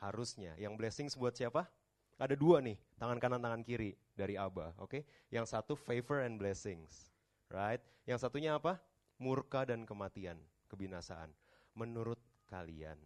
harusnya. 0.00 0.56
Yang 0.56 0.74
blessing 0.80 1.08
buat 1.16 1.36
siapa? 1.36 1.68
Ada 2.16 2.36
dua 2.36 2.60
nih, 2.60 2.76
tangan 2.96 3.18
kanan, 3.20 3.40
tangan 3.40 3.62
kiri 3.64 3.96
dari 4.14 4.36
Abba, 4.36 4.76
oke? 4.78 4.88
Okay? 4.88 5.02
Yang 5.32 5.56
satu 5.56 5.74
favor 5.74 6.22
and 6.22 6.38
blessings, 6.38 7.10
right? 7.48 7.80
Yang 8.04 8.28
satunya 8.28 8.56
apa? 8.56 8.78
Murka 9.18 9.66
dan 9.66 9.88
kematian, 9.88 10.38
kebinasaan. 10.72 11.28
Menurut 11.76 12.18
kalian, 12.48 12.96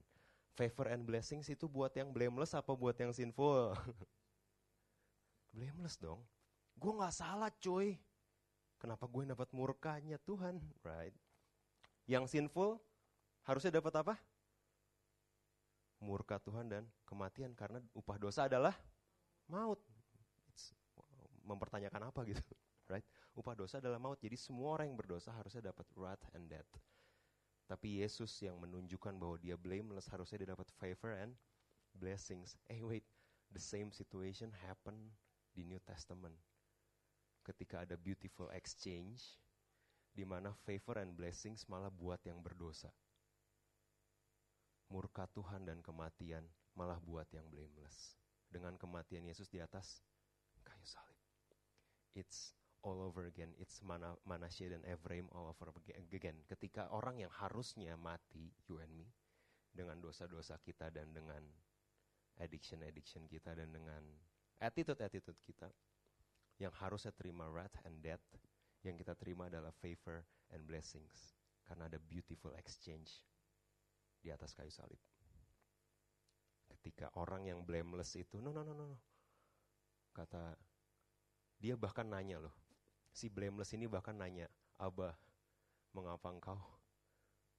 favor 0.55 0.87
and 0.95 1.03
blessings 1.03 1.51
itu 1.51 1.67
buat 1.67 1.91
yang 1.99 2.14
blameless 2.14 2.55
apa 2.55 2.71
buat 2.73 2.95
yang 2.95 3.11
sinful? 3.11 3.75
blameless 5.55 5.99
dong. 5.99 6.23
Gue 6.79 6.93
gak 6.95 7.14
salah 7.14 7.51
cuy. 7.51 7.99
Kenapa 8.77 9.09
gue 9.09 9.25
dapat 9.27 9.49
murkanya 9.57 10.21
Tuhan, 10.23 10.61
right? 10.85 11.17
Yang 12.05 12.37
sinful 12.37 12.79
harusnya 13.49 13.81
dapat 13.81 13.95
apa? 13.99 14.14
Murka 15.97 16.37
Tuhan 16.37 16.69
dan 16.69 16.85
kematian 17.09 17.57
karena 17.57 17.81
upah 17.97 18.21
dosa 18.21 18.45
adalah 18.45 18.77
maut. 19.49 19.81
Mempertanyakan 21.47 22.12
apa 22.12 22.21
gitu, 22.29 22.43
right? 22.93 23.07
Upah 23.33 23.57
dosa 23.57 23.81
adalah 23.81 23.97
maut. 23.97 24.21
Jadi 24.21 24.37
semua 24.37 24.77
orang 24.77 24.93
yang 24.93 24.99
berdosa 25.01 25.33
harusnya 25.33 25.73
dapat 25.73 25.89
wrath 25.97 26.25
and 26.37 26.53
death. 26.53 26.69
Tapi 27.67 27.99
Yesus 28.03 28.31
yang 28.47 28.62
menunjukkan 28.62 29.19
bahwa 29.19 29.37
dia 29.43 29.59
blameless 29.59 30.07
harusnya 30.07 30.47
dia 30.47 30.55
dapat 30.55 30.71
favor 30.79 31.19
and 31.19 31.35
blessings. 31.99 32.55
Eh 32.71 32.79
wait, 32.87 33.03
the 33.51 33.62
same 33.62 33.91
situation 33.91 34.55
happen 34.67 34.95
di 35.51 35.67
New 35.67 35.83
Testament 35.83 36.39
ketika 37.47 37.87
ada 37.87 37.95
beautiful 37.95 38.51
exchange 38.51 39.39
di 40.11 40.27
mana 40.27 40.51
favor 40.67 40.99
and 40.99 41.14
blessings 41.14 41.67
malah 41.71 41.91
buat 41.91 42.19
yang 42.27 42.43
berdosa. 42.43 42.91
Murka 44.91 45.27
Tuhan 45.35 45.67
dan 45.67 45.83
kematian 45.83 46.47
malah 46.79 46.99
buat 47.03 47.27
yang 47.35 47.47
blameless. 47.51 48.14
Dengan 48.47 48.79
kematian 48.79 49.27
Yesus 49.27 49.51
di 49.51 49.59
atas 49.59 50.03
kayu 50.62 50.87
salib. 50.87 51.19
It's 52.14 52.55
all 52.87 53.03
over 53.03 53.26
again. 53.26 53.51
It's 53.59 53.82
mana, 53.82 54.14
Manasye 54.22 54.70
dan 54.70 54.87
Ephraim 54.87 55.26
all 55.34 55.51
over 55.51 55.74
again. 56.14 56.39
Ketika 56.47 56.87
orang 56.95 57.18
yang 57.18 57.32
harusnya 57.34 57.99
mati, 57.99 58.55
you 58.70 58.78
and 58.78 58.95
me, 58.95 59.11
dengan 59.74 59.99
dosa-dosa 59.99 60.62
kita 60.62 60.95
dan 60.95 61.11
dengan 61.11 61.43
addiction-addiction 62.39 63.26
kita 63.26 63.59
dan 63.59 63.74
dengan 63.74 64.07
attitude-attitude 64.62 65.43
kita, 65.43 65.66
yang 66.62 66.70
harusnya 66.78 67.11
terima 67.11 67.51
wrath 67.51 67.74
and 67.82 67.99
death, 68.01 68.22
yang 68.87 68.95
kita 68.95 69.18
terima 69.18 69.51
adalah 69.51 69.74
favor 69.74 70.22
and 70.55 70.62
blessings. 70.64 71.34
Karena 71.66 71.91
ada 71.91 71.99
beautiful 71.99 72.55
exchange 72.55 73.26
di 74.22 74.30
atas 74.30 74.55
kayu 74.55 74.70
salib. 74.70 75.03
Ketika 76.70 77.11
orang 77.18 77.51
yang 77.51 77.66
blameless 77.66 78.14
itu, 78.14 78.39
no, 78.39 78.55
no, 78.55 78.62
no, 78.62 78.74
no. 78.78 78.99
Kata, 80.14 80.55
dia 81.59 81.74
bahkan 81.74 82.07
nanya 82.07 82.39
loh. 82.39 82.55
Si 83.17 83.33
blameless 83.33 83.73
ini 83.73 83.89
bahkan 83.89 84.12
nanya, 84.12 84.45
Abah, 84.77 85.17
mengapa 85.97 86.29
engkau 86.29 86.61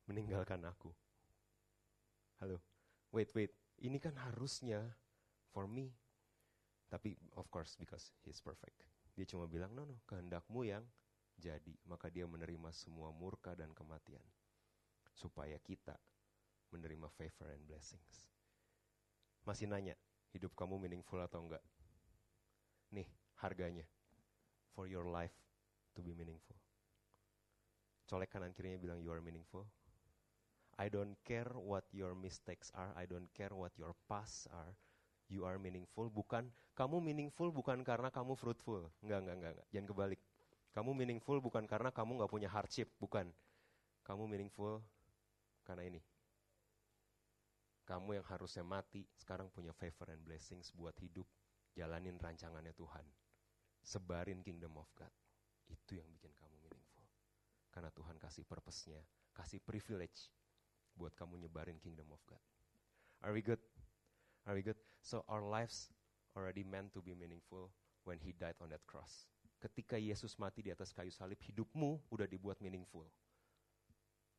meninggalkan 0.06 0.62
aku? 0.70 0.94
Halo, 2.38 2.62
wait, 3.10 3.34
wait. 3.34 3.50
Ini 3.82 3.98
kan 3.98 4.14
harusnya 4.22 4.86
for 5.50 5.66
me 5.66 5.90
tapi 6.94 7.18
of 7.34 7.50
course 7.50 7.74
because 7.74 8.14
he's 8.22 8.38
perfect. 8.38 8.86
Dia 9.18 9.26
cuma 9.26 9.50
bilang, 9.50 9.74
no, 9.74 9.82
no, 9.82 9.98
kehendakmu 10.06 10.62
yang 10.62 10.86
jadi. 11.42 11.74
Maka 11.90 12.14
dia 12.14 12.30
menerima 12.30 12.70
semua 12.70 13.10
murka 13.10 13.58
dan 13.58 13.74
kematian. 13.74 14.22
Supaya 15.18 15.58
kita 15.58 15.98
menerima 16.70 17.10
favor 17.18 17.50
and 17.50 17.66
blessings. 17.66 18.30
Masih 19.42 19.66
nanya, 19.66 19.98
hidup 20.38 20.54
kamu 20.54 20.78
meaningful 20.78 21.18
atau 21.18 21.42
enggak? 21.42 21.66
Nih, 22.94 23.10
harganya. 23.42 23.90
For 24.78 24.86
your 24.86 25.10
life 25.10 25.34
to 25.98 26.06
be 26.06 26.14
meaningful. 26.14 26.54
Colek 28.06 28.30
kanan 28.30 28.54
kirinya 28.54 28.78
bilang 28.78 29.02
you 29.02 29.10
are 29.10 29.26
meaningful. 29.26 29.66
I 30.78 30.94
don't 30.94 31.18
care 31.26 31.50
what 31.58 31.90
your 31.90 32.14
mistakes 32.14 32.70
are. 32.78 32.94
I 32.94 33.10
don't 33.10 33.34
care 33.34 33.58
what 33.58 33.74
your 33.74 33.98
past 34.06 34.46
are 34.54 34.78
you 35.28 35.44
are 35.44 35.60
meaningful 35.60 36.08
bukan 36.08 36.48
kamu 36.78 37.02
meaningful 37.02 37.50
bukan 37.50 37.82
karena 37.82 38.14
kamu 38.14 38.38
fruitful. 38.38 38.86
Enggak, 39.02 39.26
enggak, 39.26 39.36
enggak, 39.42 39.52
enggak. 39.58 39.68
Jangan 39.74 39.88
kebalik. 39.90 40.22
Kamu 40.78 40.92
meaningful 40.94 41.38
bukan 41.42 41.66
karena 41.66 41.90
kamu 41.90 42.22
nggak 42.22 42.30
punya 42.30 42.50
hardship, 42.54 42.94
bukan. 43.02 43.34
Kamu 44.06 44.30
meaningful 44.30 44.86
karena 45.66 45.90
ini. 45.90 46.02
Kamu 47.90 48.22
yang 48.22 48.26
harusnya 48.30 48.62
mati, 48.62 49.10
sekarang 49.18 49.50
punya 49.50 49.74
favor 49.74 50.14
and 50.14 50.22
blessings 50.22 50.70
buat 50.78 50.94
hidup, 51.02 51.26
jalanin 51.74 52.22
rancangannya 52.22 52.78
Tuhan. 52.78 53.06
Sebarin 53.88 54.44
kingdom 54.44 54.76
of 54.76 54.92
God. 54.92 55.12
Itu 55.72 55.96
yang 55.96 56.12
bikin 56.12 56.36
kamu 56.36 56.60
meaningful. 56.60 57.08
Karena 57.72 57.88
Tuhan 57.96 58.20
kasih 58.20 58.44
purpose-nya, 58.44 59.00
kasih 59.32 59.64
privilege 59.64 60.28
buat 61.00 61.16
kamu 61.16 61.40
nyebarin 61.40 61.80
kingdom 61.80 62.12
of 62.12 62.20
God. 62.28 62.44
Are 63.24 63.32
we 63.32 63.40
good? 63.40 63.64
Are 64.44 64.52
we 64.52 64.60
good? 64.60 64.76
So 65.00 65.24
our 65.32 65.40
lives 65.40 65.88
already 66.36 66.68
meant 66.68 66.92
to 66.94 67.00
be 67.00 67.16
meaningful 67.16 67.72
when 68.04 68.20
he 68.20 68.36
died 68.36 68.60
on 68.60 68.76
that 68.76 68.84
cross. 68.84 69.24
Ketika 69.58 69.96
Yesus 69.96 70.36
mati 70.36 70.62
di 70.62 70.70
atas 70.70 70.92
kayu 70.92 71.10
salib, 71.10 71.40
hidupmu 71.42 72.12
udah 72.12 72.28
dibuat 72.28 72.60
meaningful. 72.60 73.08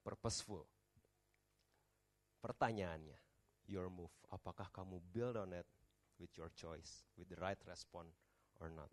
Purposeful. 0.05 0.69
Pertanyaannya, 2.39 3.19
your 3.67 3.91
move, 3.91 4.15
apakah 4.31 4.71
kamu 4.71 5.03
build 5.11 5.35
on 5.35 5.51
it 5.57 5.67
with 6.23 6.31
your 6.39 6.55
choice, 6.55 7.03
with 7.19 7.27
the 7.27 7.39
right 7.43 7.59
response 7.67 8.15
or 8.63 8.71
not? 8.71 8.89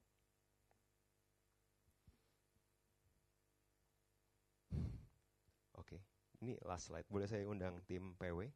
Oke, 5.77 5.93
okay. 5.93 6.01
Ini 6.41 6.57
last 6.65 6.91
slide. 6.91 7.07
Boleh 7.07 7.27
saya 7.29 7.45
undang 7.47 7.79
tim 7.87 8.15
PW? 8.19 8.49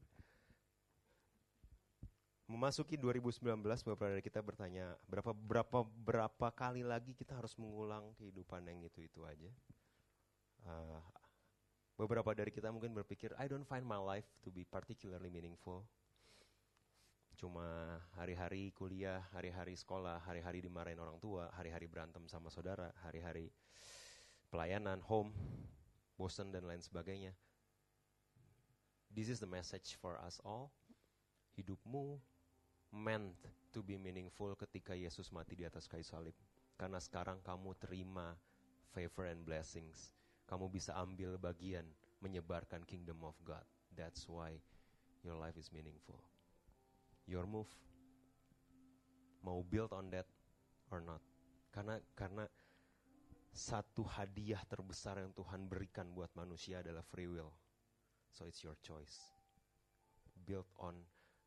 Memasuki 2.49 2.97
2019, 2.97 3.61
beberapa 3.61 4.09
dari 4.09 4.25
kita 4.25 4.41
bertanya, 4.41 4.97
berapa 5.05 5.37
berapa 5.37 5.85
berapa 5.85 6.47
kali 6.49 6.81
lagi 6.81 7.13
kita 7.13 7.37
harus 7.37 7.53
mengulang 7.61 8.09
kehidupan 8.17 8.65
yang 8.65 8.81
itu-itu 8.81 9.21
aja? 9.21 9.53
Uh, 10.65 10.97
beberapa 11.93 12.33
dari 12.33 12.49
kita 12.49 12.73
mungkin 12.73 12.97
berpikir, 12.97 13.37
I 13.37 13.45
don't 13.45 13.69
find 13.69 13.85
my 13.85 14.01
life 14.01 14.25
to 14.41 14.49
be 14.49 14.65
particularly 14.65 15.29
meaningful. 15.29 15.85
Cuma 17.37 18.01
hari-hari 18.17 18.73
kuliah, 18.73 19.23
hari-hari 19.29 19.77
sekolah, 19.77 20.17
hari-hari 20.25 20.65
dimarahin 20.65 20.99
orang 20.99 21.21
tua, 21.21 21.53
hari-hari 21.53 21.85
berantem 21.85 22.25
sama 22.25 22.49
saudara, 22.49 22.89
hari-hari 23.05 23.53
pelayanan, 24.49 24.99
home, 25.05 25.31
bosen 26.17 26.49
dan 26.49 26.65
lain 26.65 26.81
sebagainya. 26.81 27.31
This 29.09 29.27
is 29.29 29.41
the 29.41 29.49
message 29.49 29.97
for 29.97 30.21
us 30.21 30.37
all. 30.45 30.69
Hidupmu 31.57 32.21
meant 32.93 33.35
to 33.73 33.81
be 33.81 33.97
meaningful 33.97 34.53
ketika 34.53 34.93
Yesus 34.93 35.33
mati 35.33 35.57
di 35.57 35.65
atas 35.65 35.89
kayu 35.89 36.05
salib. 36.05 36.37
Karena 36.77 37.01
sekarang 37.01 37.41
kamu 37.41 37.75
terima 37.81 38.37
favor 38.93 39.27
and 39.27 39.41
blessings. 39.43 40.13
Kamu 40.45 40.69
bisa 40.69 40.93
ambil 40.97 41.37
bagian 41.37 41.85
menyebarkan 42.21 42.85
kingdom 42.85 43.21
of 43.25 43.35
God. 43.45 43.65
That's 43.93 44.29
why 44.29 44.57
your 45.25 45.35
life 45.35 45.57
is 45.57 45.73
meaningful. 45.73 46.21
Your 47.29 47.45
move 47.45 47.69
mau 49.45 49.61
build 49.65 49.93
on 49.93 50.09
that 50.13 50.25
or 50.93 51.01
not. 51.01 51.21
Karena 51.69 52.01
karena 52.17 52.45
satu 53.49 54.05
hadiah 54.05 54.61
terbesar 54.69 55.21
yang 55.21 55.33
Tuhan 55.33 55.65
berikan 55.65 56.09
buat 56.13 56.29
manusia 56.37 56.81
adalah 56.81 57.01
free 57.05 57.29
will. 57.29 57.49
So 58.33 58.45
it's 58.45 58.61
your 58.61 58.77
choice. 58.81 59.33
Build 60.45 60.69
on 60.79 60.95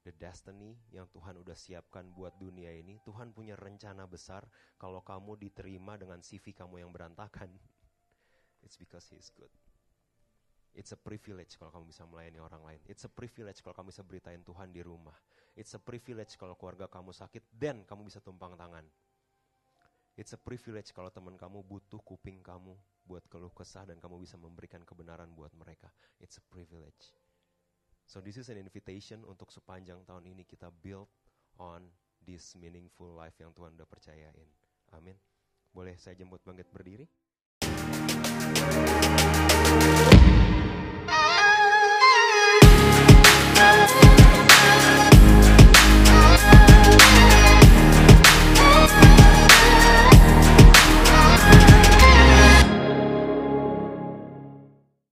the 0.03 0.11
destiny 0.18 0.74
yang 0.91 1.07
Tuhan 1.14 1.39
udah 1.39 1.55
siapkan 1.55 2.11
buat 2.11 2.35
dunia 2.39 2.74
ini. 2.74 2.99
Tuhan 3.07 3.30
punya 3.30 3.55
rencana 3.55 4.07
besar 4.11 4.43
kalau 4.74 5.01
kamu 5.03 5.39
diterima 5.39 5.95
dengan 5.95 6.18
CV 6.18 6.51
kamu 6.51 6.83
yang 6.83 6.91
berantakan. 6.91 7.51
It's 8.66 8.74
because 8.74 9.07
He 9.11 9.18
is 9.18 9.30
good. 9.30 9.51
It's 10.72 10.91
a 10.97 10.99
privilege 10.99 11.61
kalau 11.61 11.68
kamu 11.68 11.93
bisa 11.93 12.03
melayani 12.09 12.41
orang 12.41 12.62
lain. 12.64 12.80
It's 12.89 13.05
a 13.05 13.12
privilege 13.12 13.61
kalau 13.61 13.76
kamu 13.76 13.93
bisa 13.93 14.03
beritain 14.03 14.41
Tuhan 14.41 14.72
di 14.72 14.80
rumah. 14.80 15.14
It's 15.53 15.76
a 15.76 15.80
privilege 15.83 16.35
kalau 16.41 16.57
keluarga 16.57 16.89
kamu 16.89 17.12
sakit 17.12 17.45
dan 17.53 17.85
kamu 17.85 18.09
bisa 18.09 18.24
tumpang 18.24 18.57
tangan. 18.57 18.89
It's 20.16 20.33
a 20.33 20.41
privilege 20.41 20.93
kalau 20.97 21.12
teman 21.12 21.37
kamu 21.37 21.61
butuh 21.61 22.01
kuping 22.01 22.41
kamu 22.41 22.72
buat 23.07 23.26
keluh 23.26 23.53
kesah 23.53 23.86
dan 23.86 23.98
kamu 23.98 24.22
bisa 24.22 24.38
memberikan 24.38 24.82
kebenaran 24.86 25.30
buat 25.34 25.50
mereka. 25.59 25.90
It's 26.22 26.38
a 26.38 26.44
privilege. 26.46 27.14
So 28.07 28.20
this 28.20 28.36
is 28.36 28.50
an 28.53 28.59
invitation 28.61 29.24
untuk 29.24 29.50
sepanjang 29.50 30.05
tahun 30.05 30.28
ini 30.28 30.44
kita 30.44 30.70
build 30.70 31.09
on 31.59 31.86
this 32.22 32.55
meaningful 32.55 33.11
life 33.14 33.34
yang 33.42 33.50
Tuhan 33.57 33.74
udah 33.74 33.88
percayain. 33.88 34.48
Amin. 34.94 35.16
Boleh 35.72 35.96
saya 35.96 36.14
jemput 36.14 36.44
bangkit 36.44 36.68
berdiri? 36.70 37.09